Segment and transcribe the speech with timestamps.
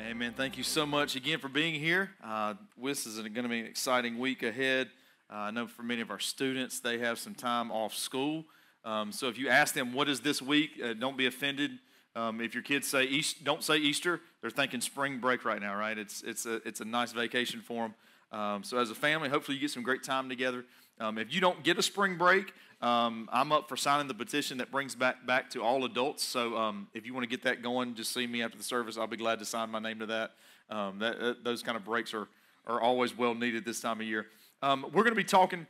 [0.00, 0.32] Amen.
[0.34, 2.10] Thank you so much again for being here.
[2.24, 4.88] Uh, this is going to be an exciting week ahead.
[5.30, 8.46] Uh, I know for many of our students, they have some time off school.
[8.84, 11.72] Um, so if you ask them, what is this week, uh, don't be offended.
[12.16, 15.76] Um, if your kids say East, don't say Easter, they're thinking spring break right now,
[15.76, 15.96] right?
[15.96, 18.38] It's, it's, a, it's a nice vacation for them.
[18.38, 20.64] Um, so as a family, hopefully you get some great time together.
[21.00, 24.58] Um, if you don't get a spring break, um, I'm up for signing the petition
[24.58, 26.22] that brings back back to all adults.
[26.22, 28.98] So um, if you want to get that going, just see me after the service.
[28.98, 30.32] I'll be glad to sign my name to that.
[30.70, 32.28] Um, that uh, those kind of breaks are
[32.66, 34.26] are always well needed this time of year.
[34.62, 35.66] Um, we're going to be talking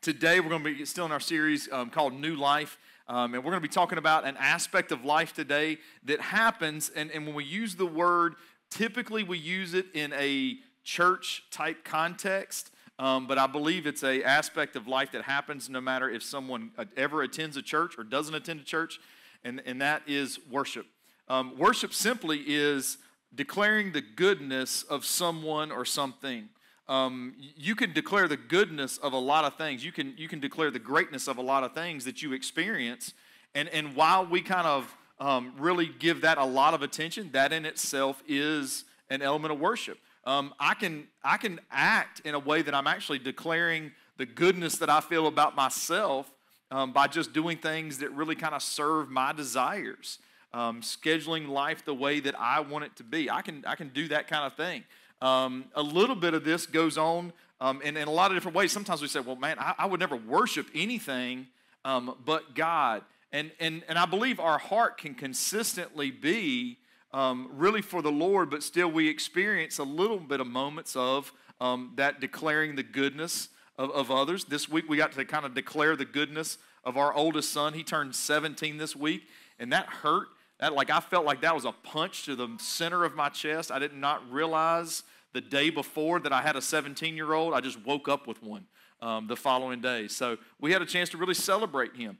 [0.00, 0.40] today.
[0.40, 2.78] We're going to be still in our series um, called New Life.
[3.06, 6.90] Um, and we're going to be talking about an aspect of life today that happens.
[6.94, 8.34] And, and when we use the word,
[8.70, 12.70] typically we use it in a church type context.
[12.98, 16.70] Um, but I believe it's a aspect of life that happens no matter if someone
[16.78, 19.00] uh, ever attends a church or doesn't attend a church,
[19.42, 20.86] and, and that is worship.
[21.28, 22.98] Um, worship simply is
[23.34, 26.48] declaring the goodness of someone or something.
[26.86, 29.84] Um, you can declare the goodness of a lot of things.
[29.84, 33.14] You can, you can declare the greatness of a lot of things that you experience.
[33.54, 37.52] And, and while we kind of um, really give that a lot of attention, that
[37.52, 42.38] in itself is an element of worship um, I, can, I can act in a
[42.38, 46.30] way that I'm actually declaring the goodness that I feel about myself
[46.70, 50.18] um, by just doing things that really kind of serve my desires,
[50.52, 53.30] um, scheduling life the way that I want it to be.
[53.30, 54.84] I can, I can do that kind of thing.
[55.20, 58.56] Um, a little bit of this goes on um, in, in, a lot of different
[58.56, 58.72] ways.
[58.72, 61.46] Sometimes we say, well, man, I, I would never worship anything
[61.84, 63.02] um, but God.
[63.32, 66.78] And, and, and I believe our heart can consistently be
[67.14, 71.32] um, really for the Lord, but still we experience a little bit of moments of
[71.60, 74.44] um, that declaring the goodness of, of others.
[74.44, 77.72] This week we got to kind of declare the goodness of our oldest son.
[77.72, 79.28] He turned 17 this week,
[79.60, 80.26] and that hurt.
[80.58, 83.70] That like I felt like that was a punch to the center of my chest.
[83.70, 87.54] I did not realize the day before that I had a 17 year old.
[87.54, 88.66] I just woke up with one
[89.00, 90.08] um, the following day.
[90.08, 92.18] So we had a chance to really celebrate him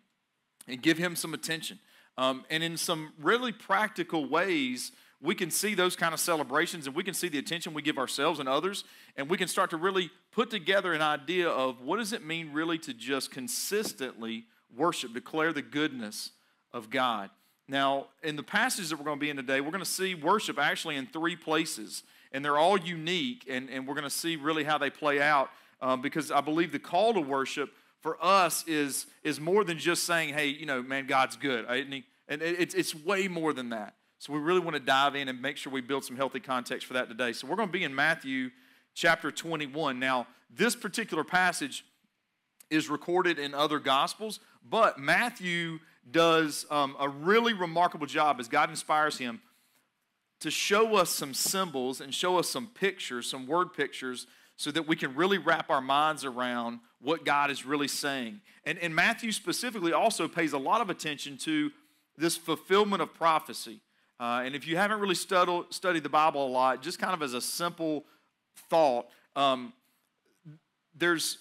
[0.68, 1.80] and give him some attention.
[2.16, 6.94] Um, and in some really practical ways, we can see those kind of celebrations and
[6.94, 8.84] we can see the attention we give ourselves and others.
[9.16, 12.52] And we can start to really put together an idea of what does it mean
[12.52, 14.44] really to just consistently
[14.76, 16.32] worship, declare the goodness
[16.72, 17.30] of God.
[17.66, 20.14] Now, in the passage that we're going to be in today, we're going to see
[20.14, 22.02] worship actually in three places.
[22.32, 25.50] And they're all unique, and, and we're going to see really how they play out
[25.80, 27.70] um, because I believe the call to worship
[28.04, 31.64] for us is, is more than just saying, hey, you know, man, God's good.
[31.64, 33.94] And it's, it's way more than that.
[34.18, 36.86] So we really want to dive in and make sure we build some healthy context
[36.86, 37.32] for that today.
[37.32, 38.50] So we're going to be in Matthew
[38.92, 39.98] chapter 21.
[39.98, 41.86] Now, this particular passage
[42.68, 44.38] is recorded in other gospels,
[44.68, 45.78] but Matthew
[46.10, 49.40] does um, a really remarkable job as God inspires him
[50.40, 54.26] to show us some symbols and show us some pictures, some word pictures
[54.56, 58.40] so that we can really wrap our minds around what God is really saying.
[58.64, 61.70] And, and Matthew specifically also pays a lot of attention to
[62.16, 63.80] this fulfillment of prophecy.
[64.20, 67.34] Uh, and if you haven't really studied, the Bible a lot, just kind of as
[67.34, 68.04] a simple
[68.70, 69.72] thought, um,
[70.96, 71.38] there's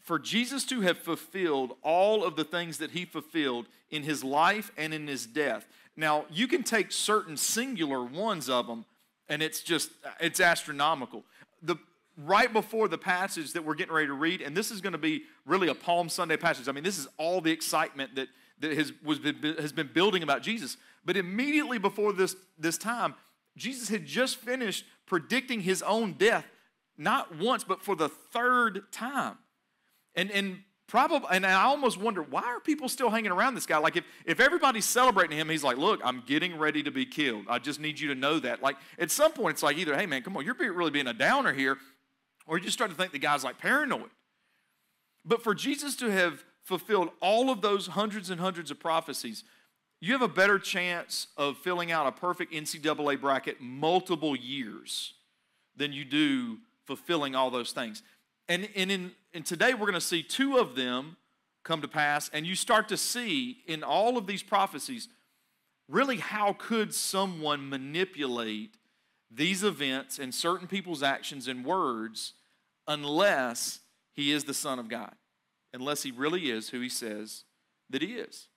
[0.00, 4.72] for Jesus to have fulfilled all of the things that he fulfilled in his life
[4.76, 5.66] and in his death.
[5.96, 8.84] Now, you can take certain singular ones of them,
[9.28, 11.24] and it's just, it's astronomical.
[11.62, 11.76] The,
[12.16, 14.98] right before the passage that we're getting ready to read, and this is going to
[14.98, 16.68] be really a Palm Sunday passage.
[16.68, 18.28] I mean, this is all the excitement that,
[18.60, 19.20] that has, was,
[19.58, 20.76] has been building about Jesus.
[21.04, 23.14] But immediately before this, this time,
[23.56, 26.46] Jesus had just finished predicting his own death,
[26.98, 29.38] not once, but for the third time.
[30.14, 33.78] And, and probably, and I almost wonder, why are people still hanging around this guy?
[33.78, 37.46] Like, if, if everybody's celebrating him, he's like, look, I'm getting ready to be killed.
[37.48, 38.62] I just need you to know that.
[38.62, 41.14] Like, at some point, it's like either, hey, man, come on, you're really being a
[41.14, 41.78] downer here,
[42.46, 44.10] or you just start to think the guy's like paranoid.
[45.24, 49.44] But for Jesus to have fulfilled all of those hundreds and hundreds of prophecies,
[50.00, 55.14] you have a better chance of filling out a perfect NCAA bracket multiple years
[55.76, 58.02] than you do fulfilling all those things.
[58.48, 61.16] And, and, in, and today we're going to see two of them
[61.62, 65.08] come to pass, and you start to see in all of these prophecies
[65.88, 68.76] really how could someone manipulate
[69.30, 72.32] these events and certain people's actions and words
[72.90, 73.78] unless
[74.12, 75.14] he is the Son of God,
[75.72, 77.44] unless he really is who he says
[77.88, 78.48] that he is.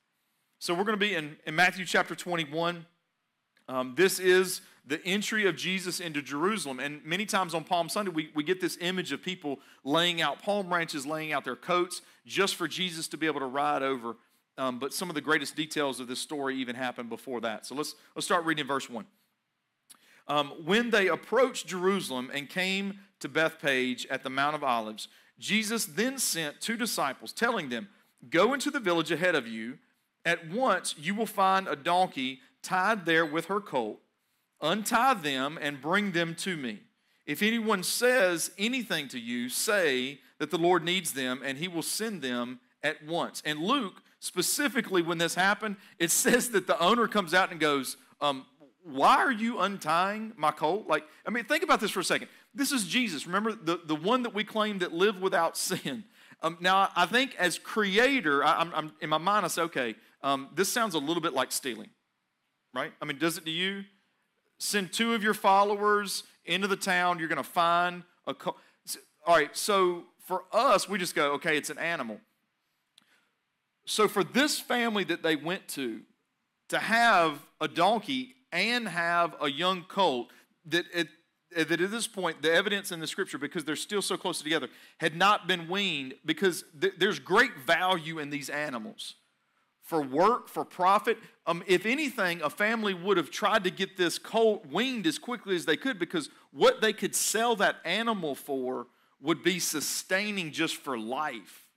[0.57, 2.87] So we're going to be in, in Matthew chapter 21.
[3.69, 6.79] Um, this is the entry of Jesus into Jerusalem.
[6.79, 10.41] And many times on Palm Sunday, we, we get this image of people laying out
[10.41, 14.15] palm branches, laying out their coats just for Jesus to be able to ride over.
[14.57, 17.67] Um, but some of the greatest details of this story even happened before that.
[17.67, 19.05] So let's, let's start reading verse 1.
[20.27, 25.07] Um, when they approached Jerusalem and came to Bethpage at the Mount of Olives,
[25.39, 27.89] Jesus then sent two disciples, telling them,
[28.29, 29.79] Go into the village ahead of you.
[30.25, 33.99] At once you will find a donkey tied there with her colt.
[34.61, 36.79] Untie them and bring them to me.
[37.25, 41.81] If anyone says anything to you, say that the Lord needs them and he will
[41.81, 43.41] send them at once.
[43.45, 47.97] And Luke, specifically when this happened, it says that the owner comes out and goes,
[48.21, 48.45] um,
[48.83, 50.87] Why are you untying my colt?
[50.87, 52.27] Like, I mean, think about this for a second.
[52.53, 53.25] This is Jesus.
[53.25, 56.03] Remember, the, the one that we claim that lived without sin.
[56.41, 60.49] Um, now, I think as creator, I, am in my mind, I say, okay, um,
[60.53, 61.89] this sounds a little bit like stealing,
[62.73, 62.91] right?
[63.01, 63.85] I mean, does it to you?
[64.57, 68.33] Send two of your followers into the town, you're going to find a.
[68.33, 68.57] Co-
[69.25, 72.19] All right, so for us, we just go, okay, it's an animal.
[73.85, 76.01] So for this family that they went to,
[76.69, 80.31] to have a donkey and have a young colt,
[80.67, 81.09] that it,
[81.55, 84.69] that at this point, the evidence in the scripture, because they're still so close together,
[84.99, 89.15] had not been weaned, because th- there's great value in these animals
[89.83, 91.17] for work, for profit.
[91.45, 95.55] Um, if anything, a family would have tried to get this colt weaned as quickly
[95.55, 98.87] as they could because what they could sell that animal for
[99.21, 101.67] would be sustaining just for life.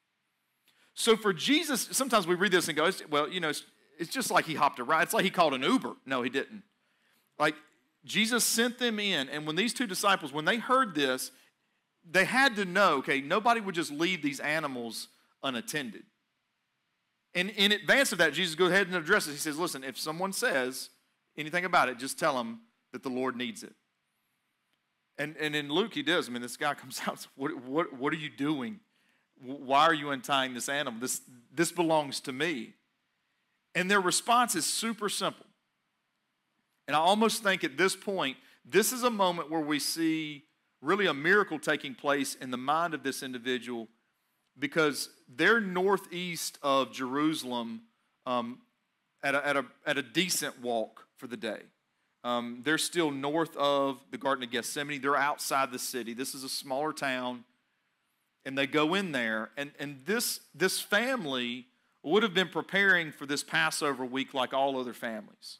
[0.95, 3.65] So for Jesus, sometimes we read this and go, well, you know, it's,
[3.99, 5.03] it's just like he hopped a ride.
[5.05, 5.95] It's like he called an Uber.
[6.05, 6.63] No, he didn't.
[7.39, 7.55] Like
[8.05, 11.33] Jesus sent them in, and when these two disciples, when they heard this,
[12.09, 15.09] they had to know, okay, nobody would just leave these animals
[15.43, 16.05] unattended.
[17.35, 19.33] And in advance of that, Jesus goes ahead and addresses.
[19.33, 20.91] He says, Listen, if someone says
[21.37, 22.61] anything about it, just tell them
[22.93, 23.75] that the Lord needs it.
[25.19, 26.29] And, and in Luke, he does.
[26.29, 28.81] I mean, this guy comes out, says, what, what, what are you doing?
[29.43, 31.01] Why are you untying this animal?
[31.01, 31.21] This,
[31.53, 32.75] this belongs to me.
[33.77, 35.45] And their response is super simple.
[36.89, 40.45] And I almost think at this point, this is a moment where we see
[40.81, 43.89] really a miracle taking place in the mind of this individual
[44.59, 47.83] because they're northeast of Jerusalem
[48.25, 48.61] um,
[49.23, 51.61] at, a, at, a, at a decent walk for the day.
[52.25, 55.03] Um, they're still north of the Garden of Gethsemane.
[55.03, 56.15] They're outside the city.
[56.15, 57.45] This is a smaller town.
[58.47, 59.51] And they go in there.
[59.59, 61.67] And, and this, this family
[62.13, 65.59] would have been preparing for this Passover week like all other families.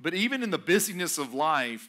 [0.00, 1.88] But even in the busyness of life,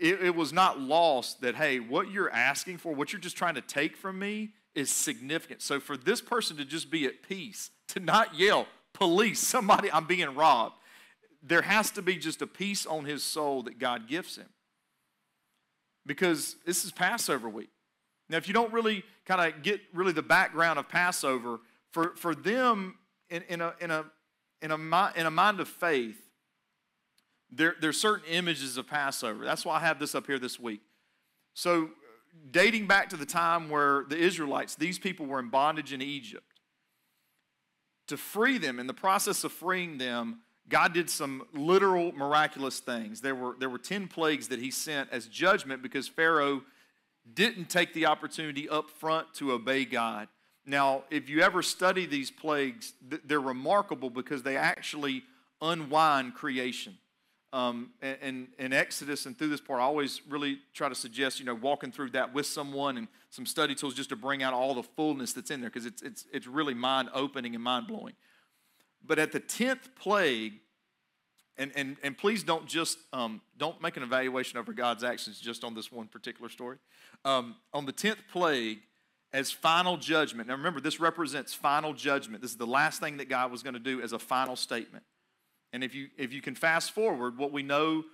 [0.00, 3.56] it, it was not lost that, hey, what you're asking for, what you're just trying
[3.56, 5.62] to take from me, is significant.
[5.62, 10.06] So for this person to just be at peace, to not yell, police, somebody, I'm
[10.06, 10.76] being robbed,
[11.42, 14.48] there has to be just a peace on his soul that God gives him.
[16.06, 17.70] Because this is Passover week.
[18.28, 21.60] Now, if you don't really kind of get really the background of Passover,
[21.94, 22.98] for, for them
[23.30, 24.04] in, in, a, in, a,
[24.60, 26.20] in, a, in a mind of faith,
[27.52, 29.44] there, there are certain images of Passover.
[29.44, 30.80] That's why I have this up here this week.
[31.54, 31.90] So
[32.50, 36.42] dating back to the time where the Israelites, these people were in bondage in Egypt.
[38.08, 43.20] To free them, in the process of freeing them, God did some literal miraculous things.
[43.20, 46.62] There were, there were 10 plagues that he sent as judgment because Pharaoh
[47.32, 50.26] didn't take the opportunity up front to obey God.
[50.66, 52.94] Now, if you ever study these plagues,
[53.24, 55.22] they're remarkable because they actually
[55.60, 56.98] unwind creation
[57.54, 61.46] um, and, in Exodus and through this part, I always really try to suggest, you
[61.46, 64.74] know, walking through that with someone and some study tools just to bring out all
[64.74, 68.14] the fullness that's in there because it's, it's, it's really mind opening and mind blowing.
[69.06, 70.54] But at the 10th plague,
[71.56, 75.62] and, and, and please don't just, um, don't make an evaluation over God's actions just
[75.62, 76.78] on this one particular story.
[77.24, 78.80] Um, on the 10th plague,
[79.34, 82.40] as final judgment, now remember, this represents final judgment.
[82.40, 85.04] This is the last thing that God was going to do as a final statement.
[85.72, 88.04] And if you, if you can fast forward what we know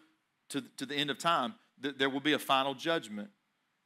[0.49, 3.29] to, to the end of time, th- there will be a final judgment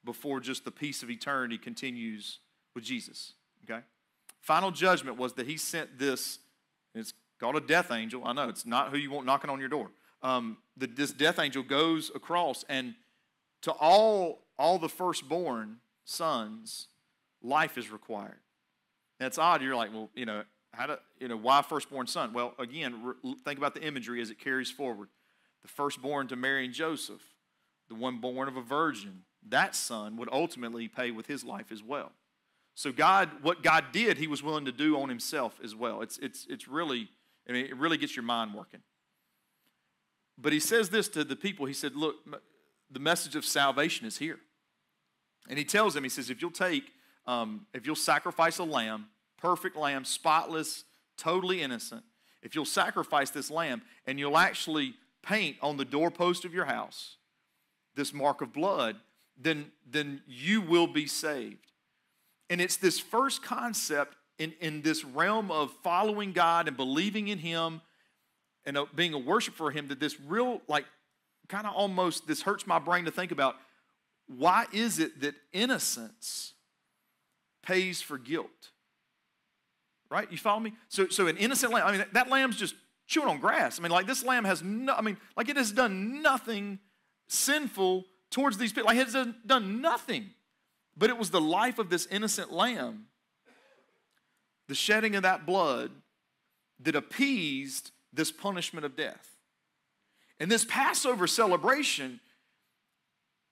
[0.04, 2.38] before just the peace of eternity continues
[2.72, 3.32] with Jesus.
[3.64, 3.80] Okay?
[4.40, 6.38] Final judgment was that he sent this,
[6.94, 8.22] it's called a death angel.
[8.24, 9.90] I know it's not who you want knocking on your door.
[10.22, 12.94] Um, the, this death angel goes across, and
[13.62, 16.86] to all, all the firstborn sons,
[17.44, 18.40] life is required.
[19.20, 19.62] That's odd.
[19.62, 22.32] You're like, well, you know, how to, you know, why firstborn son?
[22.32, 25.08] Well, again, think about the imagery as it carries forward.
[25.62, 27.22] The firstborn to Mary and Joseph,
[27.88, 31.82] the one born of a virgin, that son would ultimately pay with his life as
[31.82, 32.10] well.
[32.74, 36.02] So God, what God did, he was willing to do on himself as well.
[36.02, 37.08] It's, it's, it's really,
[37.48, 38.80] I mean, it really gets your mind working.
[40.36, 41.66] But he says this to the people.
[41.66, 42.16] He said, look,
[42.90, 44.38] the message of salvation is here.
[45.48, 46.90] And he tells them, he says, if you'll take,
[47.26, 49.06] um, if you'll sacrifice a lamb,
[49.38, 50.84] perfect lamb, spotless,
[51.16, 52.02] totally innocent,
[52.42, 57.16] if you'll sacrifice this lamb and you'll actually paint on the doorpost of your house
[57.94, 58.96] this mark of blood,
[59.40, 61.72] then, then you will be saved.
[62.50, 67.38] And it's this first concept in, in this realm of following God and believing in
[67.38, 67.80] Him
[68.66, 70.84] and uh, being a worshiper for Him that this real, like,
[71.48, 73.56] kind of almost, this hurts my brain to think about.
[74.26, 76.53] Why is it that innocence
[77.64, 78.70] pays for guilt?
[80.10, 80.30] Right?
[80.30, 80.74] You follow me?
[80.88, 82.74] So, so an innocent lamb, I mean, that lamb's just
[83.06, 83.78] chewing on grass.
[83.78, 86.78] I mean, like, this lamb has no, I mean, like, it has done nothing
[87.28, 88.86] sinful towards these people.
[88.86, 90.30] Like, it has done nothing.
[90.96, 93.06] But it was the life of this innocent lamb,
[94.68, 95.90] the shedding of that blood,
[96.80, 99.30] that appeased this punishment of death.
[100.38, 102.20] And this Passover celebration,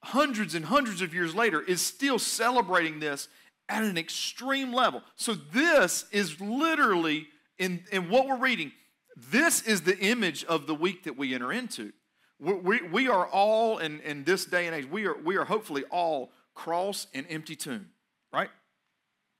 [0.05, 3.29] hundreds and hundreds of years later, is still celebrating this
[3.69, 5.03] at an extreme level.
[5.17, 7.29] So, this is literally,
[7.59, 8.73] in, in what we're reading,
[9.17, 11.93] this is the image of the week that we enter into.
[12.39, 15.45] We, we, we are all, in, in this day and age, we are, we are
[15.45, 17.91] hopefully all cross and empty tomb,
[18.33, 18.51] right?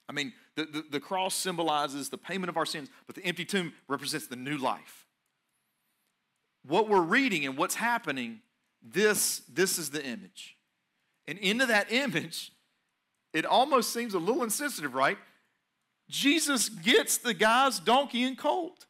[0.09, 3.45] I mean, the, the, the cross symbolizes the payment of our sins, but the empty
[3.45, 5.07] tomb represents the new life.
[6.65, 8.41] What we're reading and what's happening,
[8.83, 10.57] this, this is the image.
[11.27, 12.53] And into that image,
[13.33, 15.19] it almost seems a little insensitive, right?
[16.09, 18.87] Jesus gets the guy's donkey and colt.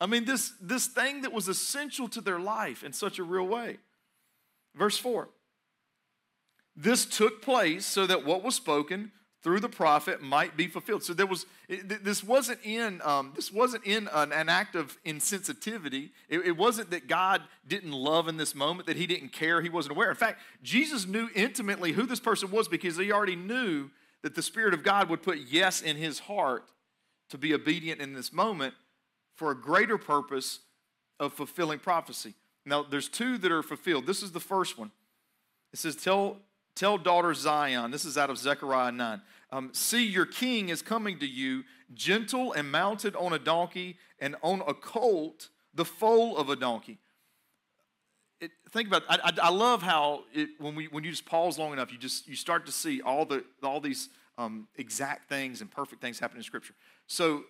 [0.00, 3.46] I mean, this, this thing that was essential to their life in such a real
[3.46, 3.78] way.
[4.74, 5.28] Verse 4
[6.74, 9.12] This took place so that what was spoken
[9.44, 11.04] through the prophet might be fulfilled.
[11.04, 16.10] So there was this wasn't in um, this wasn't in an, an act of insensitivity.
[16.30, 19.68] It, it, wasn't that God didn't love in this moment, that He didn't care, He
[19.68, 20.08] wasn't aware.
[20.08, 23.90] In fact, Jesus knew intimately who this person was because He already knew
[24.22, 26.64] that the Spirit of God would put yes in His heart
[27.28, 28.72] to be obedient in this moment
[29.36, 30.60] for a greater purpose
[31.20, 32.32] of fulfilling prophecy.
[32.64, 34.06] Now, there's two that are fulfilled.
[34.06, 34.90] This is the first one.
[35.74, 36.38] It says, "Tell
[36.74, 39.22] tell daughter Zion." This is out of Zechariah nine.
[39.50, 44.36] Um, See, your king is coming to you, gentle and mounted on a donkey, and
[44.42, 46.98] on a colt, the foal of a donkey.
[48.40, 49.02] It, think about.
[49.08, 51.98] I, I, I love how it, when, we, when you just pause long enough, you
[51.98, 56.18] just you start to see all, the, all these um, exact things and perfect things
[56.18, 56.74] happen in Scripture.
[57.06, 57.44] So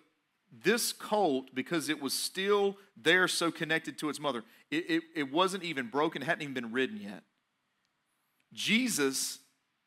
[0.63, 5.31] this colt, because it was still there so connected to its mother, it, it, it
[5.31, 7.23] wasn't even broken, hadn't even been ridden yet.
[8.55, 9.39] Jesus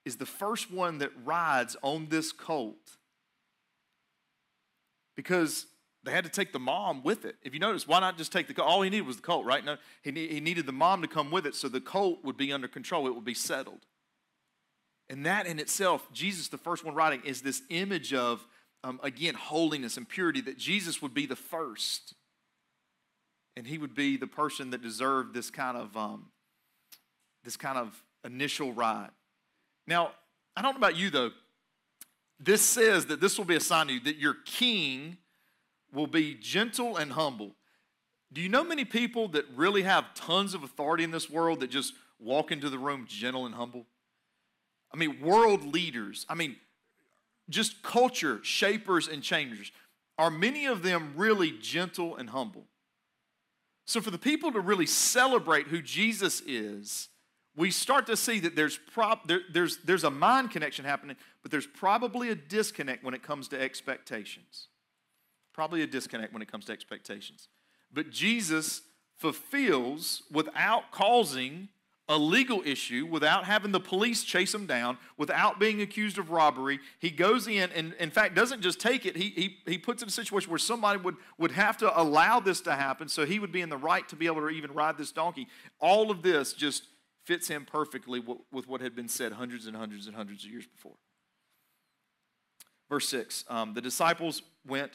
[0.05, 2.97] is the first one that rides on this colt
[5.17, 5.67] because
[6.05, 7.37] they had to take the mom with it.
[7.43, 8.69] If you notice, why not just take the colt?
[8.69, 9.65] All he needed was the colt, right?
[9.65, 12.53] No, he, he needed the mom to come with it so the colt would be
[12.53, 13.81] under control, it would be settled.
[15.11, 18.47] And that in itself, Jesus, the first one riding, is this image of,
[18.85, 22.15] um, again, holiness and purity, that Jesus would be the first.
[23.57, 26.27] And he would be the person that deserved this kind of, um,
[27.43, 29.11] this kind of initial ride.
[29.87, 30.13] Now,
[30.57, 31.31] I don't know about you though.
[32.41, 35.17] This says that this will be a sign to you that your king
[35.93, 37.55] will be gentle and humble.
[38.33, 41.71] Do you know many people that really have tons of authority in this world that
[41.71, 43.87] just walk into the room gentle and humble?
[44.93, 46.57] I mean, world leaders, I mean,
[47.49, 49.73] just culture shapers and changers.
[50.19, 52.67] Are many of them really gentle and humble?
[53.87, 57.09] So, for the people to really celebrate who Jesus is,
[57.59, 61.51] we start to see that there's, prob- there, there's, there's a mind connection happening, but
[61.51, 64.69] there's probably a disconnect when it comes to expectations.
[65.53, 67.49] Probably a disconnect when it comes to expectations.
[67.93, 68.83] But Jesus
[69.17, 71.69] fulfills without causing
[72.09, 76.79] a legal issue, without having the police chase him down, without being accused of robbery.
[77.01, 80.09] He goes in and, in fact, doesn't just take it, he, he, he puts in
[80.09, 83.53] a situation where somebody would, would have to allow this to happen so he would
[83.53, 85.49] be in the right to be able to even ride this donkey.
[85.81, 86.85] All of this just
[87.29, 88.21] fits in perfectly
[88.51, 90.97] with what had been said hundreds and hundreds and hundreds of years before.
[92.89, 94.93] Verse 6 um, The disciples went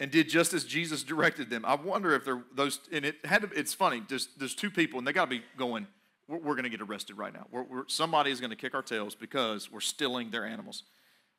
[0.00, 1.64] and did just as Jesus directed them.
[1.64, 4.98] I wonder if they're those, and it had to, it's funny, there's, there's two people,
[4.98, 5.86] and they got to be going,
[6.26, 7.46] we're, we're going to get arrested right now.
[7.52, 10.82] We're, we're, somebody is going to kick our tails because we're stealing their animals.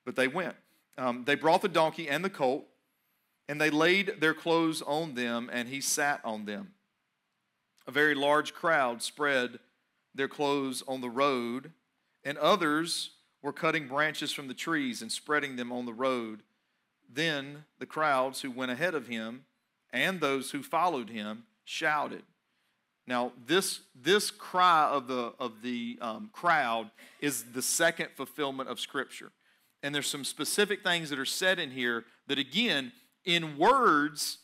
[0.06, 0.56] But they went.
[0.98, 2.64] Um, they brought the donkey and the colt,
[3.50, 6.70] and they laid their clothes on them, and he sat on them.
[7.86, 9.60] A very large crowd spread
[10.14, 11.72] their clothes on the road,
[12.24, 16.44] and others were cutting branches from the trees and spreading them on the road.
[17.12, 19.46] Then the crowds who went ahead of him
[19.92, 22.24] and those who followed him shouted.
[23.08, 28.80] Now, this, this cry of the, of the um, crowd is the second fulfillment of
[28.80, 29.32] Scripture.
[29.84, 32.92] And there's some specific things that are said in here that, again,
[33.26, 34.38] in words,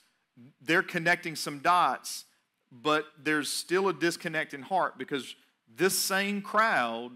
[0.59, 2.25] they're connecting some dots
[2.71, 5.35] but there's still a disconnect in heart because
[5.75, 7.11] this same crowd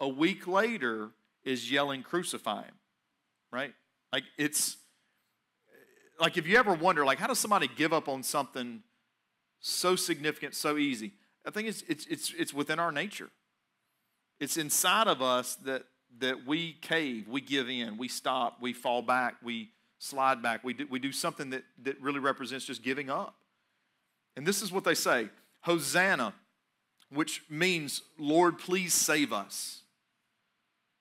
[0.00, 1.10] a week later
[1.44, 2.74] is yelling, crucify him,
[3.52, 3.74] right?
[4.12, 4.76] Like it's
[6.20, 8.82] like if you ever wonder, like, how does somebody give up on something
[9.60, 11.12] so significant, so easy?
[11.46, 13.30] I think it's it's it's it's within our nature.
[14.40, 15.84] It's inside of us that
[16.20, 20.74] that we cave, we give in, we stop, we fall back, we slide back, we
[20.74, 23.34] do, we do something that, that really represents just giving up.
[24.36, 25.28] And this is what they say
[25.62, 26.34] Hosanna,
[27.10, 29.82] which means, Lord, please save us.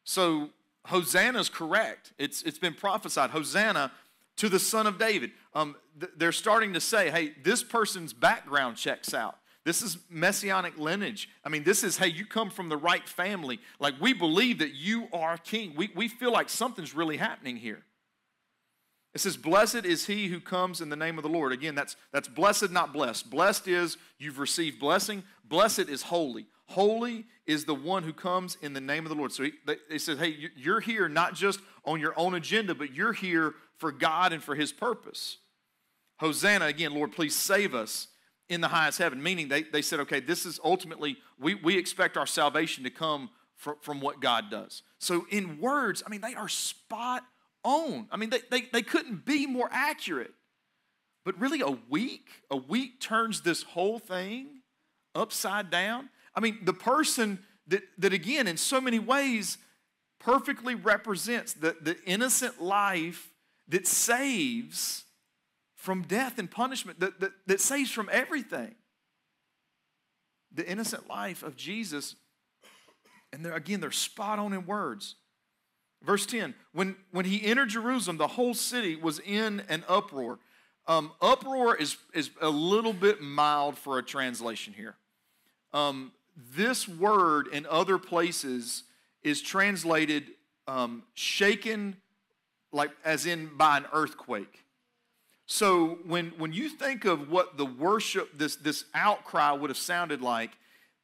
[0.03, 0.49] So,
[0.87, 2.13] Hosanna is correct.
[2.17, 3.29] It's, it's been prophesied.
[3.29, 3.91] Hosanna
[4.37, 5.31] to the Son of David.
[5.53, 9.37] Um, th- they're starting to say, hey, this person's background checks out.
[9.65, 11.29] This is messianic lineage.
[11.45, 13.61] I mean, this is, hey, you come from the right family.
[13.79, 15.73] Like, we believe that you are king.
[15.77, 17.83] We, we feel like something's really happening here.
[19.13, 21.51] It says, Blessed is he who comes in the name of the Lord.
[21.51, 23.29] Again, that's, that's blessed, not blessed.
[23.29, 25.23] Blessed is you've received blessing.
[25.45, 26.47] Blessed is holy.
[26.65, 29.31] Holy is the one who comes in the name of the Lord.
[29.31, 32.93] So he, they, they said, Hey, you're here not just on your own agenda, but
[32.93, 35.37] you're here for God and for his purpose.
[36.17, 38.07] Hosanna, again, Lord, please save us
[38.49, 39.21] in the highest heaven.
[39.21, 43.29] Meaning they, they said, okay, this is ultimately, we, we expect our salvation to come
[43.55, 44.83] from, from what God does.
[44.99, 47.23] So in words, I mean, they are spot
[47.63, 48.07] on.
[48.11, 50.33] I mean, they, they, they couldn't be more accurate.
[51.25, 54.61] But really, a week, a week turns this whole thing
[55.15, 56.09] upside down.
[56.35, 59.57] I mean, the person that, that again, in so many ways,
[60.19, 63.31] perfectly represents the, the innocent life
[63.67, 65.03] that saves
[65.75, 68.75] from death and punishment, that, that, that saves from everything.
[70.53, 72.15] The innocent life of Jesus,
[73.31, 75.15] and they're, again, they're spot on in words.
[76.03, 80.39] Verse 10 when, when he entered Jerusalem, the whole city was in an uproar.
[80.85, 84.95] Um, uproar is, is a little bit mild for a translation here.
[85.71, 86.11] Um,
[86.55, 88.83] this word in other places
[89.23, 90.31] is translated
[90.67, 91.95] um, shaken,
[92.71, 94.65] like as in by an earthquake.
[95.45, 100.21] So when, when you think of what the worship, this, this outcry would have sounded
[100.21, 100.51] like,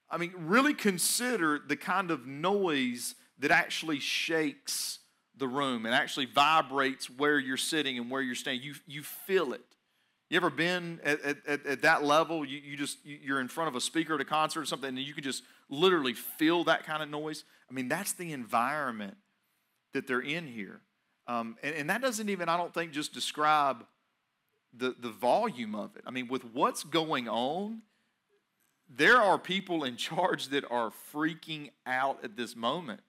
[0.10, 5.00] I mean, really consider the kind of noise that actually shakes
[5.38, 8.62] the room and actually vibrates where you're sitting and where you're standing.
[8.62, 9.62] You, you feel it.
[10.30, 12.46] You ever been at, at, at that level?
[12.46, 15.00] You, you just, you're in front of a speaker at a concert or something, and
[15.00, 17.46] you can just literally feel that kind of noise.
[17.70, 19.18] I mean, that's the environment
[19.94, 20.82] that they're in here.
[21.28, 23.86] Um, and, and that doesn't even, I don't think, just describe
[24.76, 26.04] the, the volume of it.
[26.06, 27.82] I mean, with what's going on,
[28.88, 33.02] there are people in charge that are freaking out at this moment.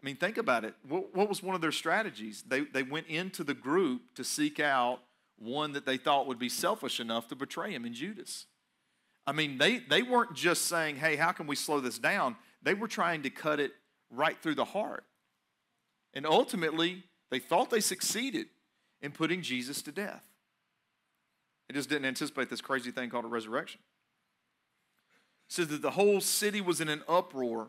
[0.00, 0.74] I mean, think about it.
[0.86, 2.44] What, what, was one of their strategies?
[2.46, 5.00] They, they went into the group to seek out
[5.38, 8.46] one that they thought would be selfish enough to betray him in Judas.
[9.26, 12.36] I mean, they, they weren't just saying, hey, how can we slow this down?
[12.62, 13.72] They were trying to cut it
[14.10, 15.04] right through the heart.
[16.14, 18.46] And ultimately, they thought they succeeded
[19.02, 20.22] in putting Jesus to death.
[21.68, 23.80] They just didn't anticipate this crazy thing called a resurrection.
[25.48, 27.68] It says that the whole city was in an uproar,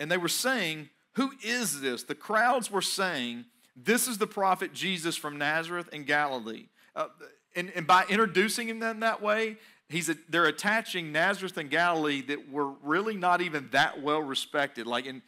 [0.00, 2.04] and they were saying, Who is this?
[2.04, 3.44] The crowds were saying,
[3.76, 6.66] This is the prophet Jesus from Nazareth in Galilee.
[6.94, 7.08] Uh,
[7.54, 9.56] and, and by introducing him in that way,
[9.88, 14.86] he's a, they're attaching Nazareth and Galilee that were really not even that well respected.
[14.86, 15.22] Like, and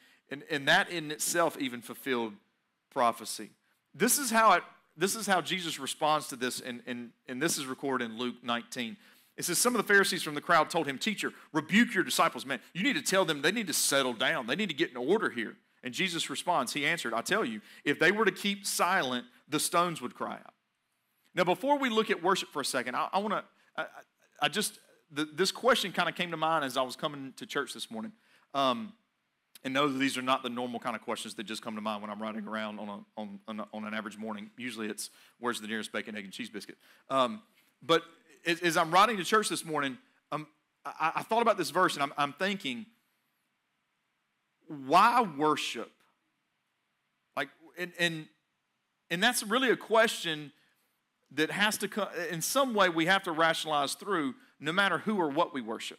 [0.68, 2.32] that in itself even fulfilled
[2.90, 3.50] prophecy.
[3.94, 4.62] This is how it
[4.96, 8.36] this is how Jesus responds to this, and, and, and this is recorded in Luke
[8.42, 8.96] 19.
[9.36, 12.46] It says, Some of the Pharisees from the crowd told him, Teacher, rebuke your disciples.
[12.46, 14.46] Man, you need to tell them they need to settle down.
[14.46, 15.56] They need to get in order here.
[15.84, 19.60] And Jesus responds, He answered, I tell you, if they were to keep silent, the
[19.60, 20.54] stones would cry out.
[21.34, 23.44] Now, before we look at worship for a second, I, I want to,
[23.76, 23.86] I,
[24.40, 24.80] I, just,
[25.12, 27.90] the, this question kind of came to mind as I was coming to church this
[27.90, 28.12] morning.
[28.54, 28.94] Um,
[29.62, 31.80] and know that these are not the normal kind of questions that just come to
[31.80, 34.50] mind when I'm riding around on, a, on, on, a, on an average morning.
[34.58, 35.08] Usually it's,
[35.40, 36.76] where's the nearest bacon, egg, and cheese biscuit?
[37.08, 37.40] Um,
[37.82, 38.02] but
[38.46, 39.96] as, as, I'm riding to church this morning,
[40.32, 40.46] um,
[40.84, 42.84] I, I, thought about this verse and I'm, I'm thinking,
[44.68, 45.90] why worship?
[47.36, 47.48] Like,
[47.78, 48.26] and, and,
[49.10, 50.52] and that's really a question
[51.32, 55.18] that has to come, in some way, we have to rationalize through no matter who
[55.18, 55.98] or what we worship.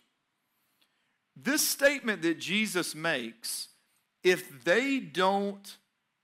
[1.36, 3.68] This statement that Jesus makes,
[4.24, 5.78] if they don't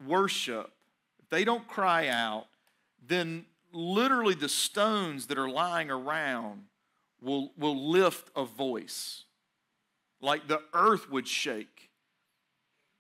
[0.06, 0.72] worship,
[1.22, 2.46] if they don't cry out,
[3.06, 6.64] then literally the stones that are lying around
[7.22, 9.26] will, will lift a voice.
[10.22, 11.91] Like the earth would shake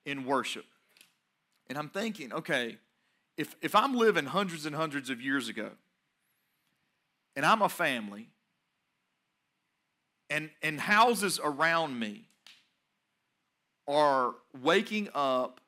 [0.05, 0.65] in worship.
[1.67, 2.77] And I'm thinking, okay,
[3.37, 5.69] if, if I'm living hundreds and hundreds of years ago,
[7.35, 8.29] and I'm a family,
[10.29, 12.25] and, and houses around me
[13.87, 15.59] are waking up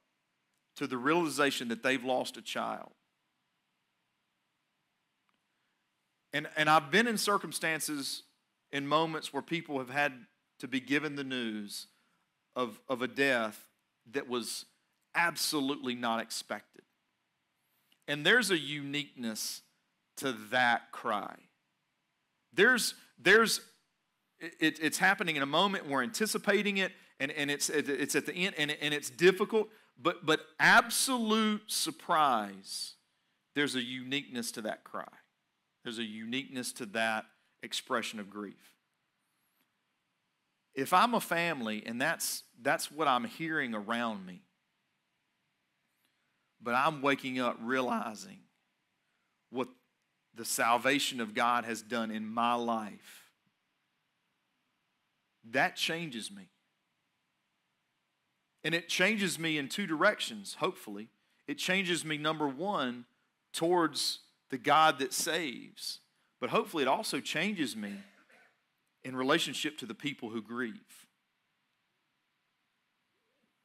[0.76, 2.91] to the realization that they've lost a child.
[6.34, 8.24] And, and I've been in circumstances,
[8.72, 10.13] in moments where people have had
[10.60, 11.88] to be given the news
[12.56, 13.67] of, of a death
[14.12, 14.66] that was
[15.16, 16.84] absolutely not expected.
[18.08, 19.62] And there's a uniqueness
[20.18, 21.36] to that cry.
[22.54, 23.62] There's, there's
[24.60, 28.34] it, it's happening in a moment, we're anticipating it, and, and it's, it's at the
[28.34, 29.70] end, and, and it's difficult,
[30.02, 32.96] but, but absolute surprise,
[33.56, 35.08] there's a uniqueness to that cry.
[35.84, 37.26] There's a uniqueness to that
[37.62, 38.73] expression of grief.
[40.76, 44.42] If I'm a family and that's, that's what I'm hearing around me,
[46.62, 48.40] but I'm waking up realizing
[49.52, 49.68] what
[50.36, 53.30] the salvation of God has done in my life,
[55.52, 56.50] that changes me.
[58.64, 61.10] And it changes me in two directions, hopefully.
[61.48, 63.06] It changes me, number one,
[63.52, 66.00] towards the God that saves.
[66.40, 67.94] But hopefully, it also changes me
[69.04, 71.08] in relationship to the people who grieve.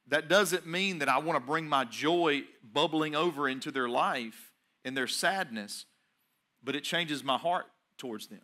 [0.07, 4.51] That doesn't mean that I want to bring my joy bubbling over into their life
[4.83, 5.85] and their sadness,
[6.63, 7.65] but it changes my heart
[7.97, 8.41] towards them.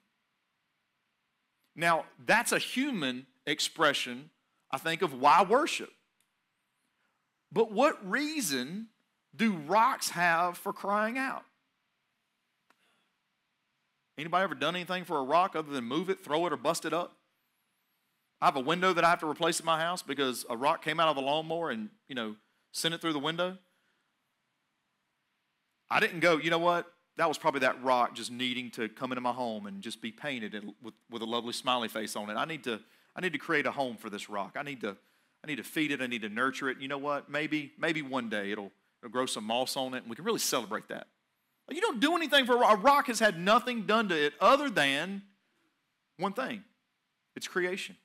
[1.76, 4.30] Now, that's a human expression,
[4.72, 5.92] I think, of why worship.
[7.52, 8.88] But what reason
[9.36, 11.44] do rocks have for crying out?
[14.18, 16.86] Anybody ever done anything for a rock other than move it, throw it, or bust
[16.86, 17.18] it up?
[18.42, 20.84] I have a window that I have to replace in my house because a rock
[20.84, 22.36] came out of the lawnmower and, you know,
[22.72, 23.58] sent it through the window.
[25.90, 26.92] I didn't go, you know what?
[27.18, 30.12] That was probably that rock just needing to come into my home and just be
[30.12, 32.34] painted with, with a lovely smiley face on it.
[32.34, 32.82] I need to
[33.16, 34.56] I need to create a home for this rock.
[34.60, 34.98] I need to
[35.44, 36.02] I need to feed it.
[36.02, 36.80] I need to nurture it.
[36.82, 37.30] You know what?
[37.30, 40.40] Maybe maybe one day it'll, it'll grow some moss on it and we can really
[40.40, 41.08] celebrate that.
[41.70, 42.78] You don't do anything for a rock.
[42.78, 45.24] A rock has had nothing done to it other than
[46.18, 46.64] one thing.
[47.36, 47.98] It's creation.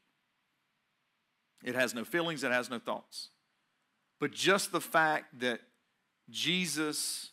[1.63, 3.29] It has no feelings, it has no thoughts.
[4.19, 5.61] But just the fact that
[6.31, 7.31] Jesus,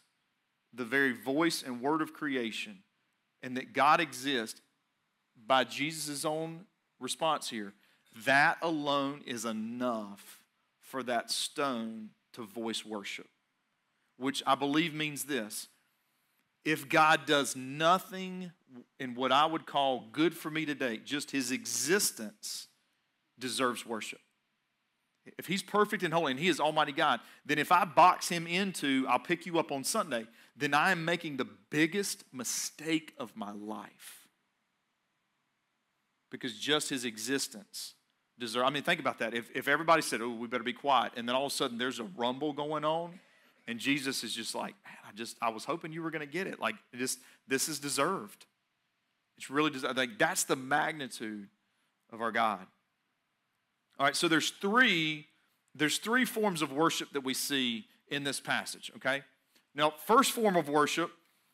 [0.73, 2.79] the very voice and word of creation,
[3.41, 4.61] and that God exists
[5.45, 6.65] by Jesus' own
[6.99, 7.73] response here,
[8.25, 10.39] that alone is enough
[10.81, 13.27] for that stone to voice worship.
[14.17, 15.67] Which I believe means this
[16.65, 18.51] if God does nothing
[18.99, 22.67] in what I would call good for me today, just his existence
[23.39, 24.19] deserves worship.
[25.37, 28.47] If he's perfect and holy and he is Almighty God, then if I box him
[28.47, 33.35] into, I'll pick you up on Sunday, then I am making the biggest mistake of
[33.35, 34.27] my life.
[36.31, 37.93] Because just his existence
[38.39, 39.33] deserves, I mean, think about that.
[39.33, 41.77] If, if everybody said, oh, we better be quiet, and then all of a sudden
[41.77, 43.19] there's a rumble going on,
[43.67, 46.47] and Jesus is just like, I just, I was hoping you were going to get
[46.47, 46.59] it.
[46.59, 48.45] Like, just, this is deserved.
[49.37, 49.97] It's really deserved.
[49.97, 51.49] Like, that's the magnitude
[52.11, 52.65] of our God.
[53.99, 55.27] All right, so there's three,
[55.75, 59.23] there's three forms of worship that we see in this passage, okay?
[59.75, 61.11] Now, first form of worship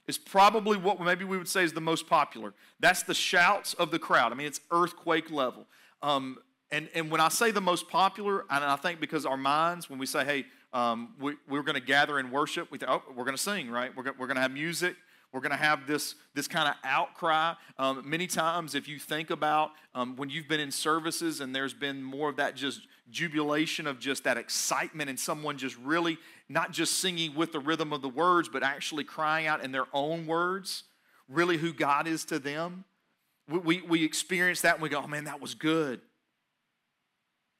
[0.08, 2.54] is probably what maybe we would say is the most popular.
[2.80, 4.32] That's the shouts of the crowd.
[4.32, 5.66] I mean, it's earthquake level.
[6.02, 6.38] Um,
[6.70, 10.00] and, and when I say the most popular, and I think because our minds, when
[10.00, 12.72] we say, hey, um, we, we're going to gather and worship.
[12.72, 13.96] We think, oh, we're going to sing, right?
[13.96, 14.96] We're, we're going to have music.
[15.32, 17.54] We're going to have this, this kind of outcry.
[17.80, 21.74] Um, many times, if you think about um, when you've been in services and there's
[21.74, 26.18] been more of that just jubilation of just that excitement and someone just really
[26.50, 29.88] not just singing with the rhythm of the words, but actually crying out in their
[29.92, 30.84] own words,
[31.28, 32.86] really who God is to them.
[33.50, 36.00] We, we, we experience that and we go, oh man, that was good.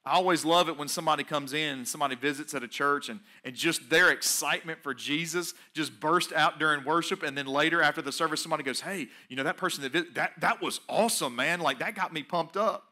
[0.06, 3.54] I always love it when somebody comes in somebody visits at a church and, and
[3.54, 7.22] just their excitement for Jesus just burst out during worship.
[7.22, 10.32] And then later after the service, somebody goes, Hey, you know, that person that, that,
[10.40, 11.60] that was awesome, man.
[11.60, 12.84] Like that got me pumped up.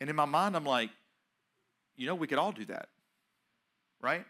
[0.00, 0.90] And in my mind, I'm like,
[1.96, 2.88] You know, we could all do that,
[4.00, 4.24] right?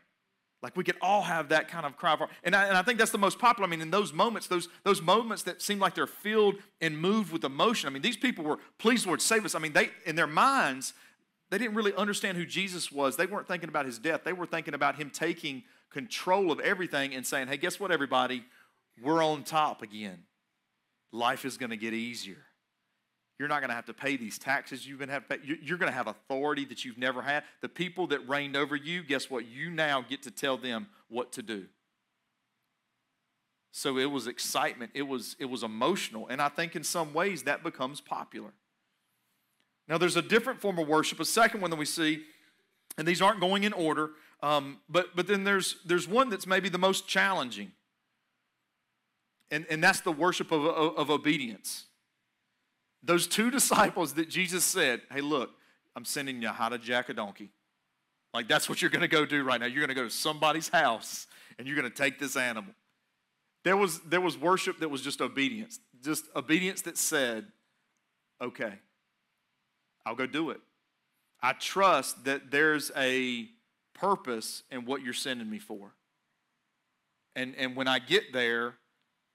[0.63, 2.99] Like we could all have that kind of cry for, and I, and I think
[2.99, 3.67] that's the most popular.
[3.67, 7.33] I mean, in those moments, those those moments that seem like they're filled and moved
[7.33, 7.87] with emotion.
[7.87, 9.55] I mean, these people were, please, Lord, save us.
[9.55, 10.95] I mean, they in their minds,
[11.51, 13.17] they didn't really understand who Jesus was.
[13.17, 14.23] They weren't thinking about his death.
[14.25, 18.45] They were thinking about him taking control of everything and saying, hey, guess what, everybody?
[19.03, 20.25] We're on top again.
[21.13, 22.45] Life is going to get easier.
[23.39, 25.39] You're not going to have to pay these taxes you've been having.
[25.63, 27.45] You're going to have authority that you've never had.
[27.61, 29.47] The people that reigned over you, guess what?
[29.47, 31.67] You now get to tell them what to do.
[33.71, 34.91] So it was excitement.
[34.95, 38.53] It was it was emotional, and I think in some ways that becomes popular.
[39.89, 42.23] Now, there's a different form of worship, a second one that we see,
[42.99, 44.11] and these aren't going in order,
[44.43, 47.73] um, but, but then there's, there's one that's maybe the most challenging,
[49.51, 51.87] and, and that's the worship of, of, of obedience.
[53.03, 55.51] Those two disciples that Jesus said, Hey, look,
[55.97, 57.51] I'm sending you how to jack a donkey.
[58.35, 59.67] Like, that's what you're going to go do right now.
[59.67, 61.27] You're going to go to somebody's house
[61.59, 62.75] and you're going to take this animal.
[63.65, 67.47] There was, there was worship that was just obedience, just obedience that said,
[68.41, 68.75] Okay,
[70.09, 70.61] I'll go do it.
[71.43, 73.47] I trust that there's a
[73.93, 75.93] purpose in what you're sending me for.
[77.37, 78.77] And, and when I get there,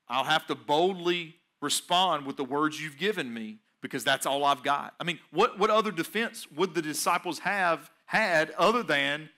[0.09, 4.63] I'll have to boldly respond with the words you've given me because that's all I've
[4.63, 4.95] got.
[4.99, 9.29] I mean, what, what other defense would the disciples have had other than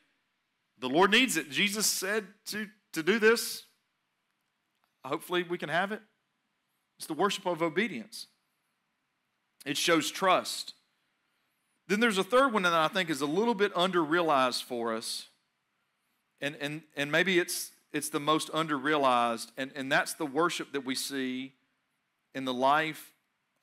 [0.79, 1.51] the Lord needs it?
[1.51, 3.65] Jesus said to, to do this.
[5.03, 6.01] Hopefully, we can have it.
[6.97, 8.27] It's the worship of obedience,
[9.65, 10.75] it shows trust.
[11.87, 14.95] Then there's a third one that I think is a little bit under realized for
[14.95, 15.27] us.
[16.41, 20.73] And, and, and maybe it's, it's the most under realized, and, and that's the worship
[20.73, 21.53] that we see
[22.33, 23.13] in the life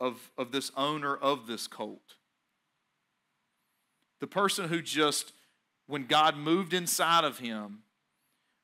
[0.00, 2.16] of, of this owner of this colt.
[4.20, 5.32] The person who just,
[5.86, 7.82] when God moved inside of him,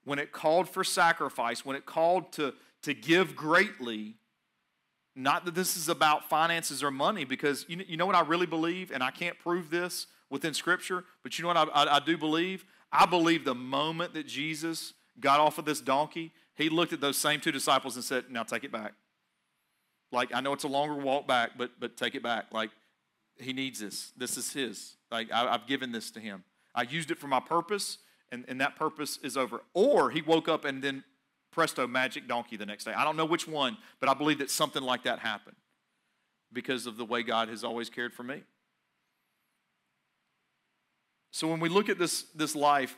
[0.04, 4.14] when it called for sacrifice, when it called to, to give greatly,
[5.18, 8.20] not that this is about finances or money, because you know, you know what I
[8.20, 11.96] really believe, and I can't prove this within Scripture, but you know what I, I,
[11.96, 12.64] I do believe?
[12.92, 17.16] I believe the moment that Jesus got off of this donkey, he looked at those
[17.16, 18.92] same two disciples and said, Now take it back.
[20.12, 22.46] Like, I know it's a longer walk back, but, but take it back.
[22.52, 22.70] Like,
[23.38, 24.12] he needs this.
[24.16, 24.96] This is his.
[25.10, 26.44] Like, I, have given this to him.
[26.74, 27.98] I used it for my purpose,
[28.30, 29.62] and, and that purpose is over.
[29.74, 31.02] Or he woke up and then
[31.50, 32.92] presto, magic donkey the next day.
[32.92, 35.56] I don't know which one, but I believe that something like that happened
[36.52, 38.42] because of the way God has always cared for me.
[41.30, 42.96] So when we look at this, this life,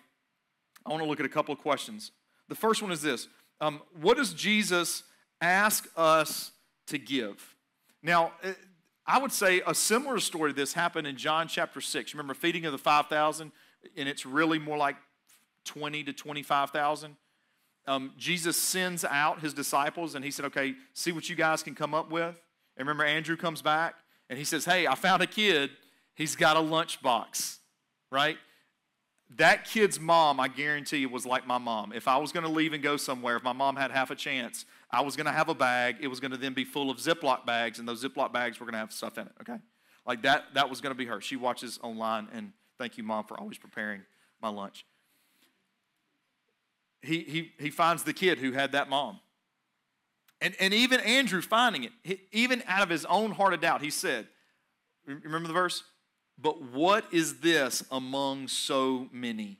[0.86, 2.12] I want to look at a couple of questions.
[2.48, 3.28] The first one is this
[3.60, 5.02] um, What does Jesus
[5.40, 6.52] ask us
[6.86, 7.56] to give?
[8.02, 8.54] Now, eh,
[9.06, 12.14] I would say a similar story to this happened in John chapter 6.
[12.14, 13.50] Remember feeding of the 5,000?
[13.96, 14.96] And it's really more like
[15.64, 17.16] 20 to 25,000
[17.90, 21.74] um, Jesus sends out his disciples and he said, Okay, see what you guys can
[21.74, 22.36] come up with.
[22.76, 23.96] And remember, Andrew comes back
[24.28, 25.70] and he says, Hey, I found a kid.
[26.14, 27.58] He's got a lunchbox,
[28.12, 28.38] right?
[29.36, 31.92] That kid's mom, I guarantee you, was like my mom.
[31.92, 34.16] If I was going to leave and go somewhere, if my mom had half a
[34.16, 35.96] chance, I was going to have a bag.
[36.00, 38.66] It was going to then be full of Ziploc bags, and those Ziploc bags were
[38.66, 39.58] going to have stuff in it, okay?
[40.04, 41.20] Like that, that was going to be her.
[41.20, 44.02] She watches online, and thank you, mom, for always preparing
[44.42, 44.84] my lunch
[47.02, 49.20] he, he, he finds the kid who had that mom.
[50.40, 53.82] And, and even Andrew finding it, he, even out of his own heart of doubt,
[53.82, 54.26] he said,
[55.06, 55.82] Remember the verse?
[56.38, 59.58] But what is this among so many?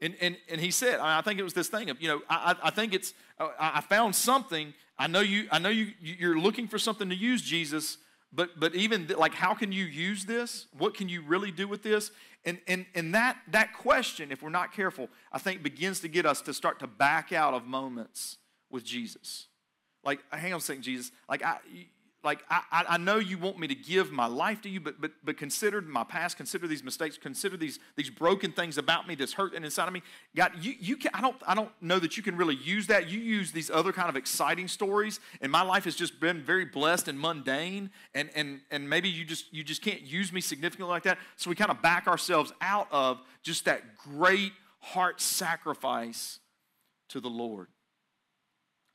[0.00, 2.56] And, and, and he said, I think it was this thing of, you know, I,
[2.62, 4.74] I think it's, I found something.
[4.98, 7.98] I know you, I know you, you're looking for something to use, Jesus,
[8.32, 10.66] but, but even like, how can you use this?
[10.76, 12.10] What can you really do with this?
[12.44, 16.26] And, and, and that, that question, if we're not careful, I think begins to get
[16.26, 18.38] us to start to back out of moments
[18.70, 19.48] with Jesus.
[20.02, 21.12] Like, hang on a second, Jesus.
[21.28, 21.58] Like, I,
[22.24, 25.10] like I, I know you want me to give my life to you, but, but,
[25.24, 29.32] but consider my past, consider these mistakes, consider these, these broken things about me that's
[29.32, 30.02] hurt inside of me.
[30.36, 33.08] God, you, you can, I, don't, I don't know that you can really use that.
[33.08, 36.64] You use these other kind of exciting stories, and my life has just been very
[36.64, 40.92] blessed and mundane, and, and, and maybe you just, you just can't use me significantly
[40.92, 41.18] like that.
[41.36, 46.38] So we kind of back ourselves out of just that great heart sacrifice
[47.08, 47.68] to the Lord.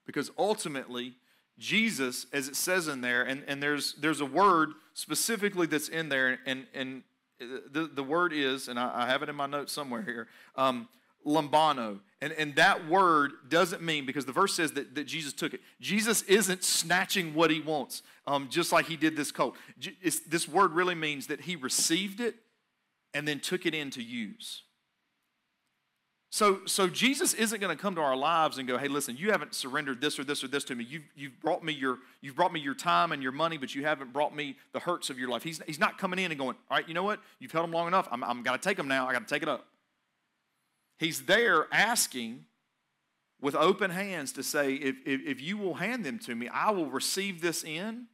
[0.05, 1.15] Because ultimately,
[1.57, 6.09] Jesus, as it says in there, and, and there's, there's a word specifically that's in
[6.09, 7.03] there, and, and
[7.39, 10.87] the, the word is, and I, I have it in my notes somewhere here, um,
[11.25, 11.99] lambano.
[12.21, 15.61] And, and that word doesn't mean, because the verse says that, that Jesus took it.
[15.79, 19.55] Jesus isn't snatching what he wants, um, just like he did this colt.
[20.01, 22.35] It's, this word really means that he received it
[23.13, 24.63] and then took it in to use.
[26.29, 29.31] So, so Jesus isn't going to come to our lives and go, hey, listen, you
[29.31, 30.83] haven't surrendered this or this or this to me.
[30.83, 33.85] You've, you've, brought me your, you've brought me your time and your money, but you
[33.85, 35.43] haven't brought me the hurts of your life.
[35.43, 37.21] He's, he's not coming in and going, all right, you know what?
[37.39, 38.09] You've held them long enough.
[38.11, 39.07] I'm, I'm got to take them now.
[39.07, 39.67] I got to take it up.
[40.97, 42.43] He's there asking
[43.39, 46.71] with open hands to say, if, if, if you will hand them to me, I
[46.71, 48.07] will receive this in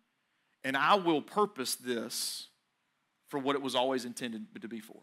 [0.64, 2.48] and I will purpose this
[3.28, 5.02] for what it was always intended to be for.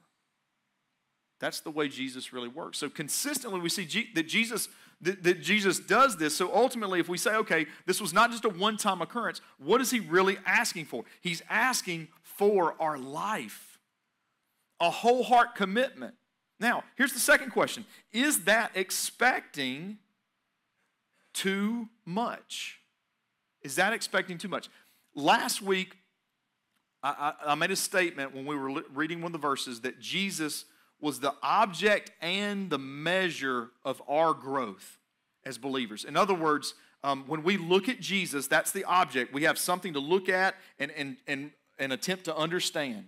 [1.41, 2.79] That's the way Jesus really works.
[2.79, 4.69] So consistently, we see G- that Jesus
[5.03, 6.37] that, that Jesus does this.
[6.37, 9.91] So ultimately, if we say, okay, this was not just a one-time occurrence, what is
[9.91, 11.05] he really asking for?
[11.23, 13.79] He's asking for our life.
[14.79, 16.15] A whole heart commitment.
[16.59, 19.99] Now, here's the second question Is that expecting
[21.33, 22.81] too much?
[23.63, 24.69] Is that expecting too much?
[25.15, 25.97] Last week,
[27.03, 30.01] I, I, I made a statement when we were reading one of the verses that
[30.01, 30.67] Jesus
[31.01, 34.99] was the object and the measure of our growth
[35.45, 36.05] as believers.
[36.05, 39.33] In other words, um, when we look at Jesus, that's the object.
[39.33, 43.07] We have something to look at and, and, and, and attempt to understand.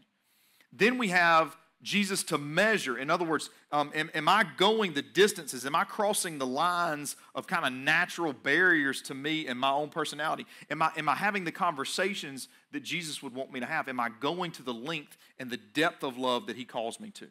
[0.73, 2.97] Then we have Jesus to measure.
[2.97, 5.67] In other words, um, am, am, I going the distances?
[5.67, 9.89] Am I crossing the lines of kind of natural barriers to me and my own
[9.89, 10.47] personality?
[10.71, 13.89] Am I, am I having the conversations that Jesus would want me to have?
[13.89, 17.11] Am I going to the length and the depth of love that he calls me
[17.11, 17.27] to?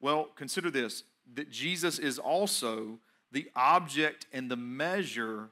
[0.00, 1.04] Well, consider this
[1.34, 2.98] that Jesus is also
[3.32, 5.50] the object and the measure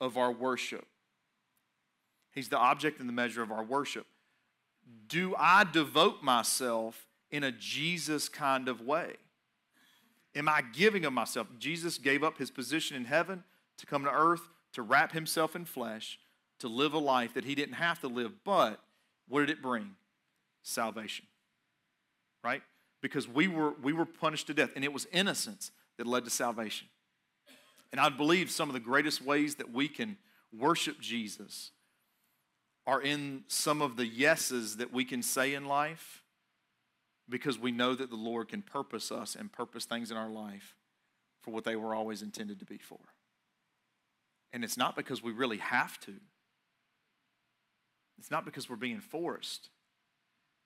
[0.00, 0.86] of our worship.
[2.32, 4.06] He's the object and the measure of our worship.
[5.08, 9.14] Do I devote myself in a Jesus kind of way?
[10.34, 11.48] Am I giving of myself?
[11.58, 13.42] Jesus gave up his position in heaven
[13.78, 14.42] to come to earth,
[14.74, 16.18] to wrap himself in flesh,
[16.60, 18.32] to live a life that he didn't have to live.
[18.44, 18.80] But
[19.28, 19.96] what did it bring?
[20.62, 21.26] Salvation.
[22.44, 22.62] Right?
[23.00, 26.30] Because we were, we were punished to death, and it was innocence that led to
[26.30, 26.88] salvation.
[27.92, 30.16] And I believe some of the greatest ways that we can
[30.56, 31.70] worship Jesus
[32.86, 36.22] are in some of the yeses that we can say in life
[37.28, 40.74] because we know that the Lord can purpose us and purpose things in our life
[41.42, 42.98] for what they were always intended to be for.
[44.52, 46.14] And it's not because we really have to,
[48.18, 49.68] it's not because we're being forced,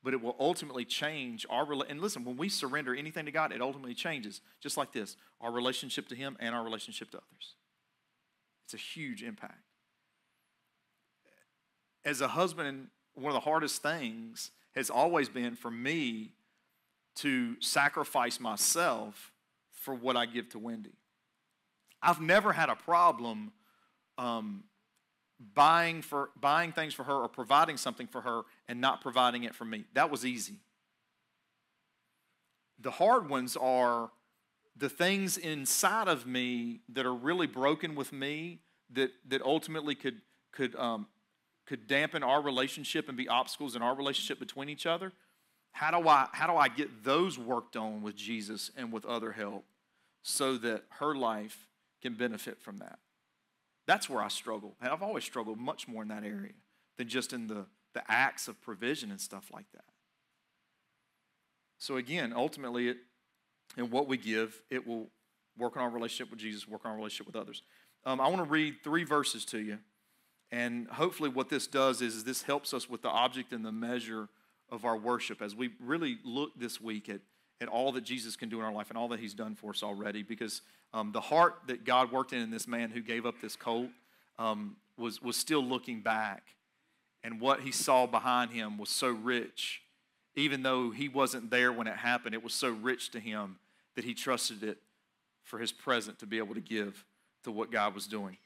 [0.02, 3.60] but it will ultimately change our and listen when we surrender anything to god it
[3.60, 7.54] ultimately changes just like this our relationship to him and our relationship to others
[8.64, 9.64] it's a huge impact
[12.04, 16.32] as a husband one of the hardest things has always been for me
[17.16, 19.32] to sacrifice myself
[19.70, 20.94] for what I give to Wendy.
[22.02, 23.52] I've never had a problem
[24.18, 24.64] um,
[25.54, 29.54] buying for buying things for her or providing something for her and not providing it
[29.54, 29.84] for me.
[29.94, 30.56] That was easy.
[32.78, 34.10] The hard ones are
[34.76, 40.20] the things inside of me that are really broken with me that that ultimately could
[40.52, 41.06] could um,
[41.66, 45.12] could dampen our relationship and be obstacles in our relationship between each other.
[45.72, 49.32] How do I how do I get those worked on with Jesus and with other
[49.32, 49.64] help
[50.22, 51.66] so that her life
[52.00, 52.98] can benefit from that?
[53.86, 54.76] That's where I struggle.
[54.80, 56.52] And I've always struggled much more in that area
[56.98, 59.84] than just in the, the acts of provision and stuff like that.
[61.78, 62.98] So again, ultimately, it,
[63.76, 65.08] in what we give, it will
[65.58, 67.62] work on our relationship with Jesus, work on our relationship with others.
[68.04, 69.78] Um, I want to read three verses to you.
[70.50, 73.72] And hopefully, what this does is, is this helps us with the object and the
[73.72, 74.28] measure
[74.70, 77.20] of our worship as we really look this week at,
[77.62, 79.70] at all that Jesus can do in our life and all that He's done for
[79.70, 80.22] us already.
[80.22, 80.60] Because
[80.92, 83.88] um, the heart that God worked in in this man who gave up this colt
[84.38, 86.42] um, was, was still looking back.
[87.24, 89.82] And what he saw behind him was so rich.
[90.34, 93.56] Even though he wasn't there when it happened, it was so rich to him
[93.94, 94.78] that he trusted it
[95.44, 97.04] for his present to be able to give
[97.44, 98.36] to what God was doing.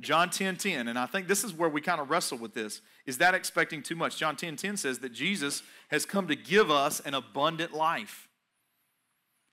[0.00, 2.80] John 10 10, and I think this is where we kind of wrestle with this.
[3.06, 4.16] Is that expecting too much?
[4.16, 8.28] John 10 10 says that Jesus has come to give us an abundant life.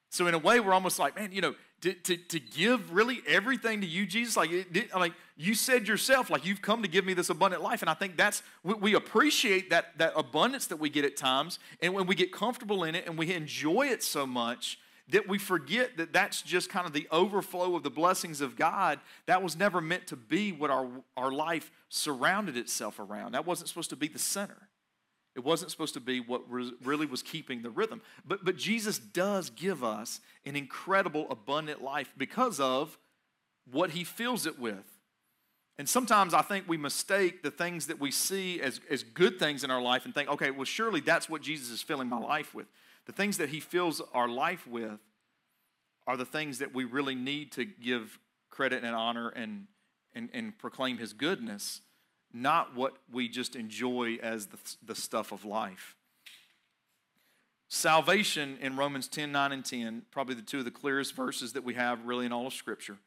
[0.10, 3.21] So, in a way, we're almost like, man, you know, to, to, to give really
[3.27, 7.05] everything to you, Jesus, like, it, like you said yourself, like you've come to give
[7.05, 7.81] me this abundant life.
[7.81, 11.60] And I think that's, we, we appreciate that, that abundance that we get at times.
[11.81, 14.79] And when we get comfortable in it and we enjoy it so much,
[15.10, 19.00] that we forget that that's just kind of the overflow of the blessings of God.
[19.28, 23.34] That was never meant to be what our, our life surrounded itself around.
[23.34, 24.70] That wasn't supposed to be the center.
[25.36, 28.02] It wasn't supposed to be what really was keeping the rhythm.
[28.26, 32.98] But, but Jesus does give us an incredible, abundant life because of
[33.70, 34.86] what he fills it with.
[35.77, 39.65] And sometimes I think we mistake the things that we see as, as good things
[39.65, 42.56] in our life and think, okay, well, surely that's what Jesus is filling my life
[42.56, 42.67] with.
[43.06, 44.99] The things that He fills our life with
[46.08, 49.67] are the things that we really need to give credit and honor and,
[50.13, 51.81] and, and proclaim His goodness,
[52.33, 55.95] not what we just enjoy as the, the stuff of life.
[57.67, 61.63] Salvation in Romans 10 9 and 10, probably the two of the clearest verses that
[61.63, 62.97] we have really in all of Scripture.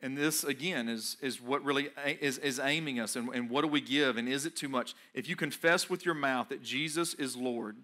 [0.00, 1.88] And this, again, is, is what really
[2.20, 3.16] is, is aiming us.
[3.16, 4.16] And, and what do we give?
[4.16, 4.94] And is it too much?
[5.12, 7.76] If you confess with your mouth that Jesus is Lord,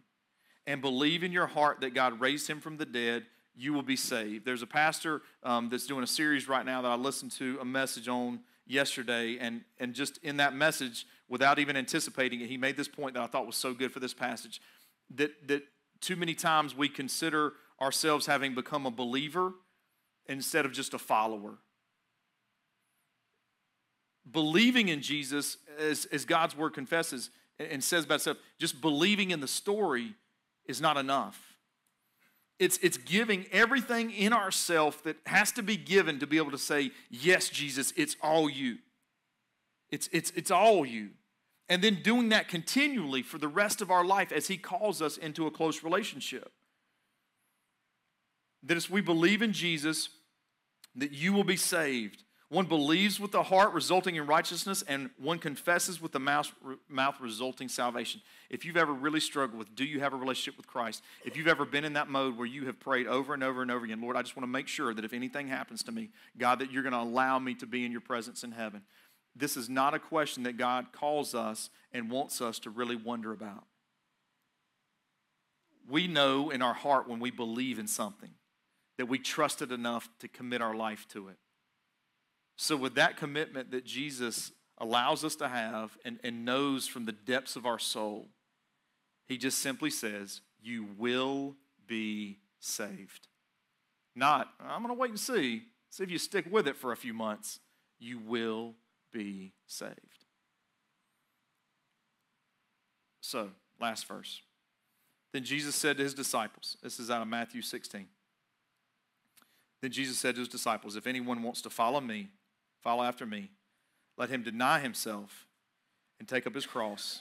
[0.67, 3.25] and believe in your heart that God raised him from the dead,
[3.57, 4.45] you will be saved.
[4.45, 7.65] There's a pastor um, that's doing a series right now that I listened to a
[7.65, 12.77] message on yesterday, and, and just in that message, without even anticipating it, he made
[12.77, 14.61] this point that I thought was so good for this passage
[15.15, 15.63] that, that
[16.01, 19.53] too many times we consider ourselves having become a believer
[20.27, 21.59] instead of just a follower.
[24.31, 29.41] Believing in Jesus, as, as God's word confesses and says about itself, just believing in
[29.41, 30.15] the story
[30.67, 31.55] is not enough.
[32.59, 36.59] It's, it's giving everything in ourself that has to be given to be able to
[36.59, 38.79] say, Yes, Jesus, it's all you.
[39.91, 41.11] It's, it's, it's all you.
[41.69, 45.17] And then doing that continually for the rest of our life as He calls us
[45.17, 46.53] into a close relationship.
[48.63, 50.09] That as we believe in Jesus,
[50.95, 55.39] that you will be saved one believes with the heart, resulting in righteousness, and one
[55.39, 56.53] confesses with the mouth,
[56.89, 58.21] mouth, resulting salvation.
[58.51, 61.03] If you've ever really struggled with, do you have a relationship with Christ?
[61.25, 63.71] If you've ever been in that mode where you have prayed over and over and
[63.71, 66.11] over again, Lord, I just want to make sure that if anything happens to me,
[66.37, 68.83] God, that you're going to allow me to be in your presence in heaven.
[69.35, 73.33] This is not a question that God calls us and wants us to really wonder
[73.33, 73.65] about.
[75.89, 78.31] We know in our heart when we believe in something
[78.97, 81.37] that we trust it enough to commit our life to it.
[82.57, 87.13] So, with that commitment that Jesus allows us to have and, and knows from the
[87.13, 88.29] depths of our soul,
[89.27, 93.29] he just simply says, You will be saved.
[94.15, 96.97] Not, I'm going to wait and see, see if you stick with it for a
[96.97, 97.59] few months.
[97.99, 98.75] You will
[99.13, 100.25] be saved.
[103.21, 103.51] So,
[103.81, 104.43] last verse.
[105.33, 108.07] Then Jesus said to his disciples, this is out of Matthew 16.
[109.81, 112.29] Then Jesus said to his disciples, If anyone wants to follow me,
[112.85, 113.51] Follow after me.
[114.17, 115.47] Let him deny himself
[116.21, 117.21] and take up his cross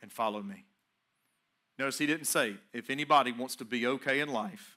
[0.00, 0.66] and follow me.
[1.78, 4.76] Notice he didn't say, if anybody wants to be okay in life,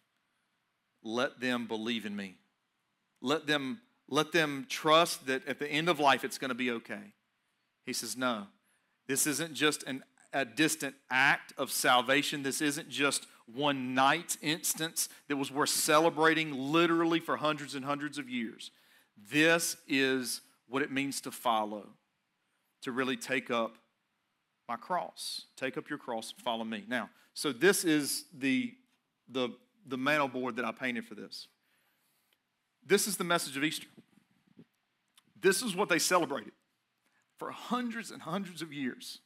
[1.03, 2.35] let them believe in me.
[3.21, 6.71] Let them, let them trust that at the end of life it's going to be
[6.71, 7.13] okay.
[7.85, 8.47] He says, no,
[9.07, 12.43] this isn't just an, a distant act of salvation.
[12.43, 18.17] This isn't just one night instance that was worth celebrating literally for hundreds and hundreds
[18.17, 18.71] of years.
[19.17, 21.89] This is what it means to follow,
[22.81, 23.77] to really take up
[24.67, 25.45] my cross.
[25.57, 26.85] Take up your cross and follow me.
[26.87, 28.73] Now, so this is the,
[29.29, 29.49] the,
[29.85, 31.47] the mantle board that I painted for this.
[32.85, 33.87] This is the message of Easter.
[35.39, 36.53] This is what they celebrated
[37.37, 39.19] for hundreds and hundreds of years.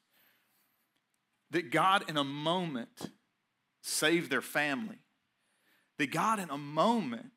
[1.52, 3.12] That God, in a moment,
[3.82, 4.98] saved their family.
[5.98, 7.32] That God, in a moment,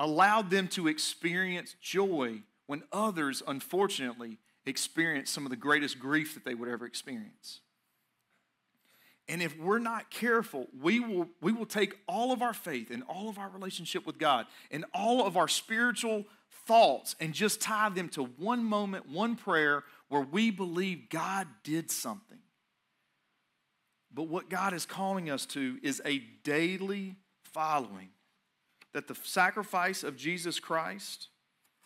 [0.00, 6.44] allowed them to experience joy when others, unfortunately, experienced some of the greatest grief that
[6.44, 7.60] they would ever experience.
[9.28, 13.04] And if we're not careful, we will, we will take all of our faith and
[13.04, 16.24] all of our relationship with God and all of our spiritual
[16.66, 21.90] thoughts and just tie them to one moment, one prayer where we believe God did
[21.90, 22.38] something.
[24.12, 28.08] But what God is calling us to is a daily following
[28.92, 31.28] that the sacrifice of Jesus Christ,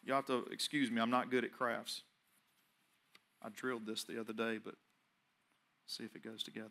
[0.05, 2.03] you have to excuse me, I'm not good at crafts.
[3.43, 4.75] I drilled this the other day, but
[5.87, 6.71] see if it goes together.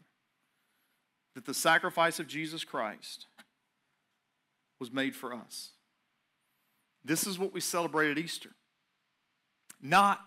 [1.35, 3.27] That the sacrifice of Jesus Christ
[4.79, 5.71] was made for us.
[7.05, 8.51] This is what we celebrate at Easter.
[9.81, 10.19] Not,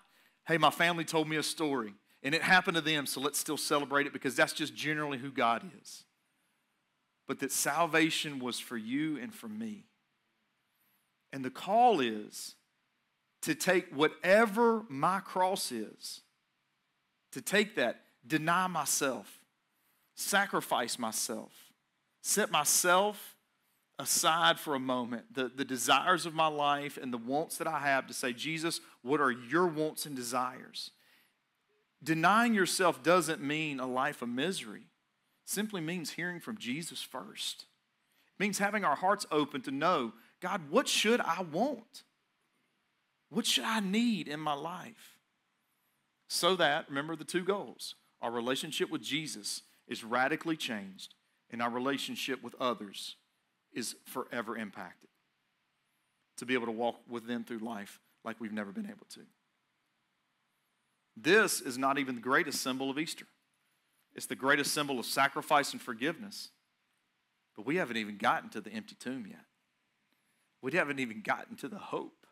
[0.47, 3.57] hey, my family told me a story and it happened to them, so let's still
[3.57, 6.05] celebrate it because that's just generally who God is.
[7.27, 9.85] But that salvation was for you and for me.
[11.37, 12.55] And the call is
[13.43, 16.23] to take whatever my cross is,
[17.33, 19.41] to take that, deny myself,
[20.15, 21.53] sacrifice myself,
[22.23, 23.37] set myself
[23.99, 27.81] aside for a moment, the, the desires of my life and the wants that I
[27.81, 30.91] have to say, Jesus, what are your wants and desires?
[32.03, 34.87] Denying yourself doesn't mean a life of misery.
[35.45, 37.67] Simply means hearing from Jesus first.
[38.39, 42.05] It means having our hearts open to know God, what should I want?
[43.31, 45.17] What should I need in my life?
[46.29, 51.15] So that, remember the two goals our relationship with Jesus is radically changed,
[51.51, 53.17] and our relationship with others
[53.73, 55.11] is forever impacted.
[56.39, 59.21] To be able to walk with them through life like we've never been able to.
[61.17, 63.27] This is not even the greatest symbol of Easter.
[64.15, 66.51] It's the greatest symbol of sacrifice and forgiveness.
[67.55, 69.45] But we haven't even gotten to the empty tomb yet.
[70.67, 72.27] We haven't even gotten to the hope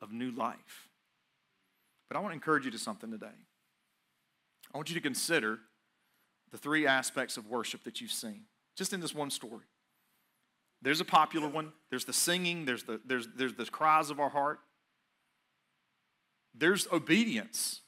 [0.00, 0.88] of new life.
[2.08, 3.26] But I want to encourage you to something today.
[4.72, 5.58] I want you to consider
[6.50, 8.44] the three aspects of worship that you've seen,
[8.74, 9.66] just in this one story.
[10.80, 14.30] There's a popular one, there's the singing, there's the, there's, there's the cries of our
[14.30, 14.60] heart.
[16.54, 17.82] there's obedience.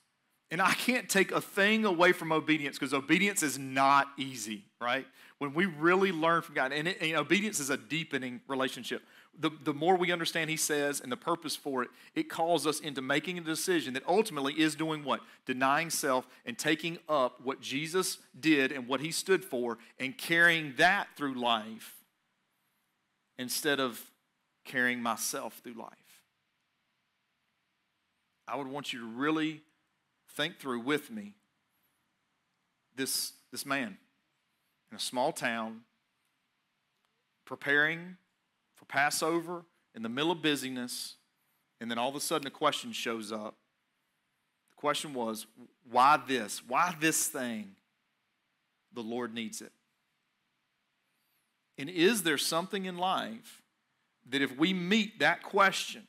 [0.50, 5.06] And I can't take a thing away from obedience because obedience is not easy, right?
[5.42, 9.02] When we really learn from God, and, it, and obedience is a deepening relationship.
[9.40, 12.78] The, the more we understand He says and the purpose for it, it calls us
[12.78, 15.18] into making a decision that ultimately is doing what?
[15.44, 20.74] Denying self and taking up what Jesus did and what He stood for and carrying
[20.76, 21.96] that through life
[23.36, 24.00] instead of
[24.64, 25.90] carrying myself through life.
[28.46, 29.60] I would want you to really
[30.36, 31.34] think through with me
[32.94, 33.98] this, this man
[34.92, 35.80] in a small town
[37.46, 38.16] preparing
[38.74, 39.64] for Passover
[39.94, 41.16] in the middle of busyness,
[41.80, 43.56] and then all of a sudden a question shows up.
[44.70, 45.46] The question was,
[45.90, 46.62] why this?
[46.66, 47.74] Why this thing?
[48.92, 49.72] The Lord needs it.
[51.78, 53.62] And is there something in life
[54.28, 56.02] that if we meet that question,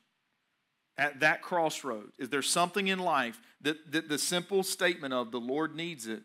[0.97, 2.11] at that crossroad?
[2.19, 6.21] Is there something in life that, that the simple statement of the Lord needs it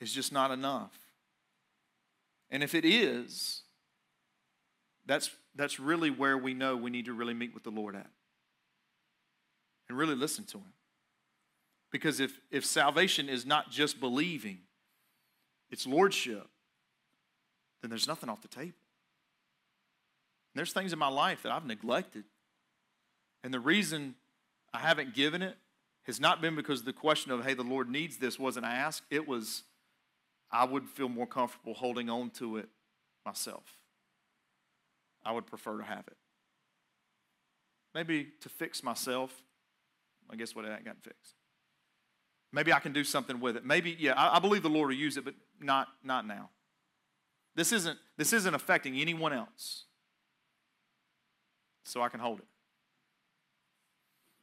[0.00, 0.99] is just not enough?
[2.50, 3.62] And if it is,
[5.06, 8.10] that's, that's really where we know we need to really meet with the Lord at
[9.88, 10.72] and really listen to Him.
[11.90, 14.58] Because if, if salvation is not just believing,
[15.70, 16.46] it's lordship,
[17.82, 18.76] then there's nothing off the table.
[20.52, 22.24] And there's things in my life that I've neglected
[23.42, 24.14] and the reason
[24.72, 25.56] I haven't given it
[26.04, 29.02] has not been because the question of, hey, the Lord needs this wasn't asked.
[29.10, 29.62] It was,
[30.52, 32.68] I would feel more comfortable holding on to it
[33.24, 33.64] myself.
[35.24, 36.16] I would prefer to have it.
[37.94, 39.42] Maybe to fix myself.
[40.30, 41.34] I guess what I got fixed.
[42.52, 43.64] Maybe I can do something with it.
[43.64, 46.50] Maybe, yeah, I, I believe the Lord will use it, but not, not now.
[47.54, 49.84] This isn't, this isn't affecting anyone else.
[51.84, 52.46] So I can hold it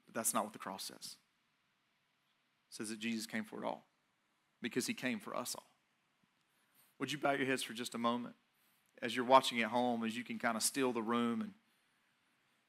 [0.06, 1.16] But that's not what the cross says.
[2.70, 3.86] It says that Jesus came for it all
[4.62, 5.70] because he came for us all.
[7.00, 8.36] Would you bow your heads for just a moment
[9.02, 11.52] as you're watching at home, as you can kind of steal the room and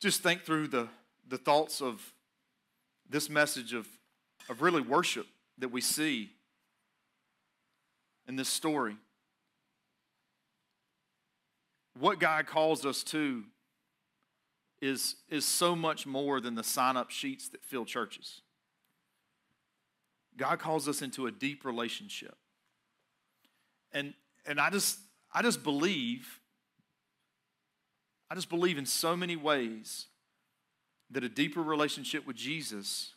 [0.01, 0.89] just think through the,
[1.27, 2.13] the thoughts of
[3.09, 3.89] this message of,
[4.49, 5.27] of really worship
[5.59, 6.31] that we see
[8.27, 8.97] in this story?
[11.99, 13.45] What God calls us to
[14.81, 18.43] is, is so much more than the sign up sheets that fill churches.
[20.37, 22.37] God calls us into a deep relationship.
[23.93, 24.15] And,
[24.47, 24.99] and I, just,
[25.33, 26.41] I just believe,
[28.31, 30.07] I just believe in so many ways
[31.11, 33.15] that a deeper relationship with Jesus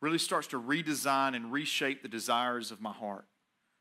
[0.00, 3.24] really starts to redesign and reshape the desires of my heart.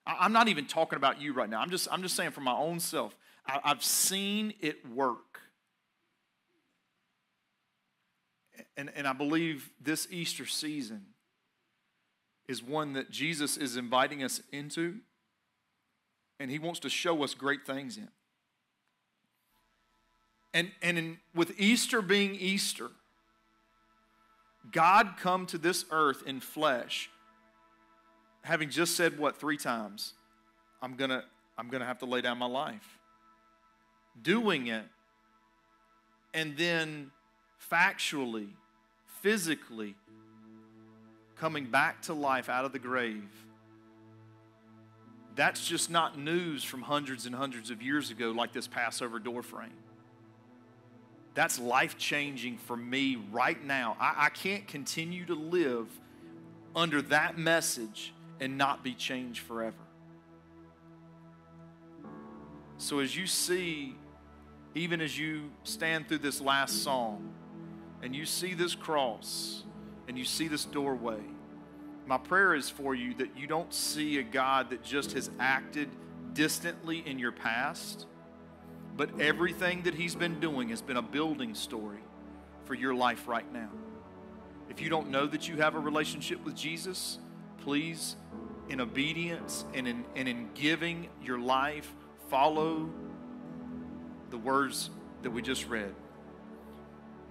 [0.05, 1.61] I, I'm not even talking about you right now.
[1.61, 3.15] I'm just, I'm just saying for my own self.
[3.47, 5.41] I, I've seen it work
[8.75, 11.07] and, and I believe this Easter season
[12.47, 14.99] is one that Jesus is inviting us into,
[16.39, 18.09] and He wants to show us great things in.
[20.53, 22.89] And, and in, with Easter being Easter,
[24.71, 27.09] God come to this earth in flesh,
[28.41, 30.13] having just said what three times?
[30.81, 31.23] I'm gonna,
[31.57, 32.97] I'm gonna have to lay down my life.
[34.21, 34.85] Doing it,
[36.33, 37.11] and then
[37.71, 38.49] factually,
[39.21, 39.95] physically
[41.35, 43.46] coming back to life out of the grave.
[45.37, 49.69] That's just not news from hundreds and hundreds of years ago, like this Passover doorframe.
[51.35, 53.95] That's life changing for me right now.
[53.99, 55.87] I, I can't continue to live
[56.75, 59.75] under that message and not be changed forever.
[62.79, 63.95] So, as you see,
[64.73, 67.31] even as you stand through this last song,
[68.01, 69.63] and you see this cross
[70.07, 71.21] and you see this doorway,
[72.07, 75.89] my prayer is for you that you don't see a God that just has acted
[76.33, 78.05] distantly in your past,
[78.95, 81.99] but everything that He's been doing has been a building story
[82.63, 83.69] for your life right now.
[84.69, 87.19] If you don't know that you have a relationship with Jesus,
[87.59, 88.15] please,
[88.69, 91.91] in obedience and in, and in giving your life,
[92.29, 92.89] follow
[94.29, 94.89] the words
[95.23, 95.93] that we just read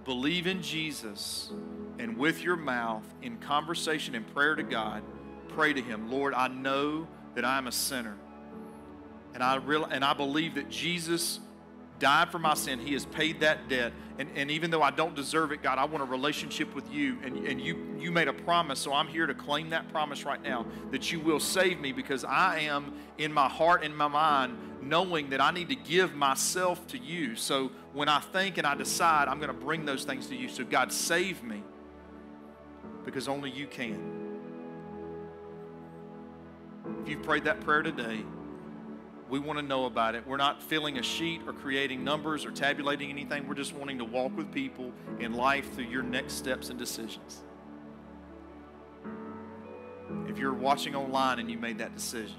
[0.05, 1.51] believe in Jesus
[1.99, 5.03] and with your mouth, in conversation and prayer to God,
[5.49, 8.16] pray to Him, Lord, I know that I'm a sinner.
[9.34, 11.40] And I, real, and I believe that Jesus
[11.99, 12.78] died for my sin.
[12.78, 13.92] He has paid that debt.
[14.18, 17.18] And, and even though I don't deserve it, God, I want a relationship with you.
[17.22, 20.42] And, and you, you made a promise, so I'm here to claim that promise right
[20.42, 24.57] now that you will save me because I am in my heart and my mind
[24.82, 27.36] knowing that I need to give myself to you.
[27.36, 30.49] So when I think and I decide, I'm going to bring those things to you.
[30.49, 31.62] So, God, save me.
[33.07, 34.12] Because only you can.
[37.02, 38.20] If you've prayed that prayer today,
[39.30, 40.26] we want to know about it.
[40.26, 43.48] We're not filling a sheet or creating numbers or tabulating anything.
[43.48, 47.42] We're just wanting to walk with people in life through your next steps and decisions.
[50.28, 52.36] If you're watching online and you made that decision,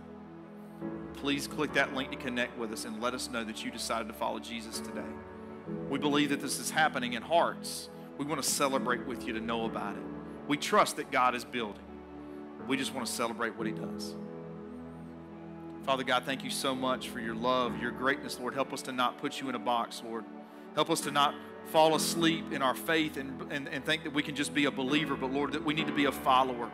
[1.14, 4.08] please click that link to connect with us and let us know that you decided
[4.08, 5.02] to follow Jesus today.
[5.90, 7.90] We believe that this is happening in hearts.
[8.18, 10.17] We want to celebrate with you to know about it.
[10.48, 11.84] We trust that God is building.
[12.68, 14.16] We just want to celebrate what He does.
[15.86, 18.54] Father God, thank you so much for your love, your greatness, Lord.
[18.54, 20.26] Help us to not put you in a box, Lord.
[20.76, 21.34] Help us to not
[21.68, 24.72] fall asleep in our faith and, and, and think that we can just be a
[24.72, 26.70] believer, but Lord, that we need to be a follower.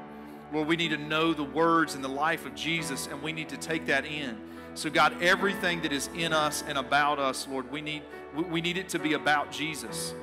[0.51, 3.49] Lord, we need to know the words and the life of Jesus, and we need
[3.49, 4.37] to take that in.
[4.75, 8.01] So, God, everything that is in us and about us, Lord, we need,
[8.35, 10.13] we need it to be about Jesus.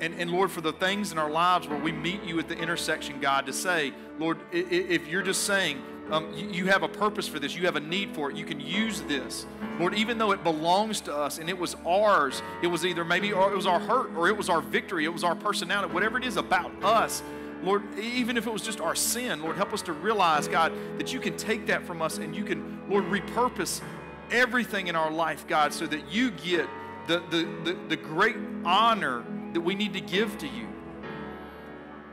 [0.00, 2.56] And, and Lord, for the things in our lives where we meet you at the
[2.56, 7.38] intersection, God, to say, Lord, if you're just saying, um, you, have a purpose for
[7.38, 7.54] this.
[7.54, 8.36] You have a need for it.
[8.36, 9.46] You can use this.
[9.78, 13.28] Lord, even though it belongs to us and it was ours, it was either maybe
[13.28, 16.24] it was our hurt or it was our victory, it was our personality, whatever it
[16.24, 17.22] is about us.
[17.62, 21.12] Lord, even if it was just our sin, Lord, help us to realize, God, that
[21.12, 23.82] you can take that from us and you can, Lord, repurpose
[24.30, 26.68] everything in our life, God, so that you get
[27.06, 30.66] the, the, the, the great honor that we need to give to you.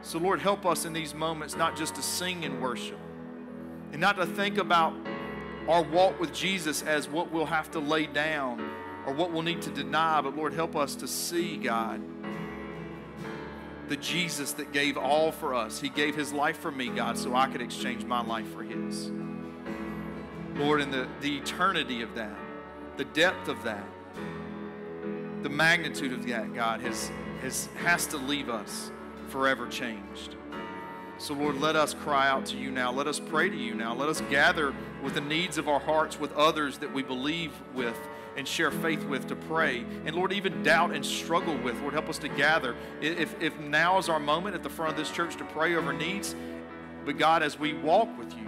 [0.02, 3.00] So, Lord, help us in these moments not just to sing and worship,
[3.92, 4.94] and not to think about
[5.68, 8.62] our walk with Jesus as what we'll have to lay down
[9.06, 12.02] or what we'll need to deny, but Lord, help us to see, God,
[13.88, 15.80] the Jesus that gave all for us.
[15.80, 19.10] He gave his life for me, God, so I could exchange my life for his.
[20.56, 22.36] Lord, in the, the eternity of that,
[22.98, 23.86] the depth of that,
[25.44, 27.12] the magnitude of that, God, has,
[27.42, 28.92] has, has to leave us
[29.30, 30.36] forever changed.
[31.20, 32.92] So, Lord, let us cry out to you now.
[32.92, 33.96] Let us pray to you now.
[33.96, 37.98] Let us gather with the needs of our hearts with others that we believe with
[38.36, 39.84] and share faith with to pray.
[40.06, 41.80] And Lord, even doubt and struggle with.
[41.82, 42.76] Lord, help us to gather.
[43.02, 45.92] If, if now is our moment at the front of this church to pray over
[45.92, 46.36] needs,
[47.04, 48.46] but God, as we walk with you,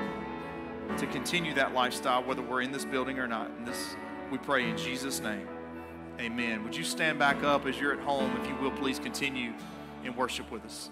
[0.97, 3.49] to continue that lifestyle, whether we're in this building or not.
[3.49, 3.95] And this
[4.31, 5.47] we pray in Jesus' name.
[6.19, 6.65] Amen.
[6.65, 9.53] Would you stand back up as you're at home, if you will, please continue
[10.03, 10.89] in worship with us.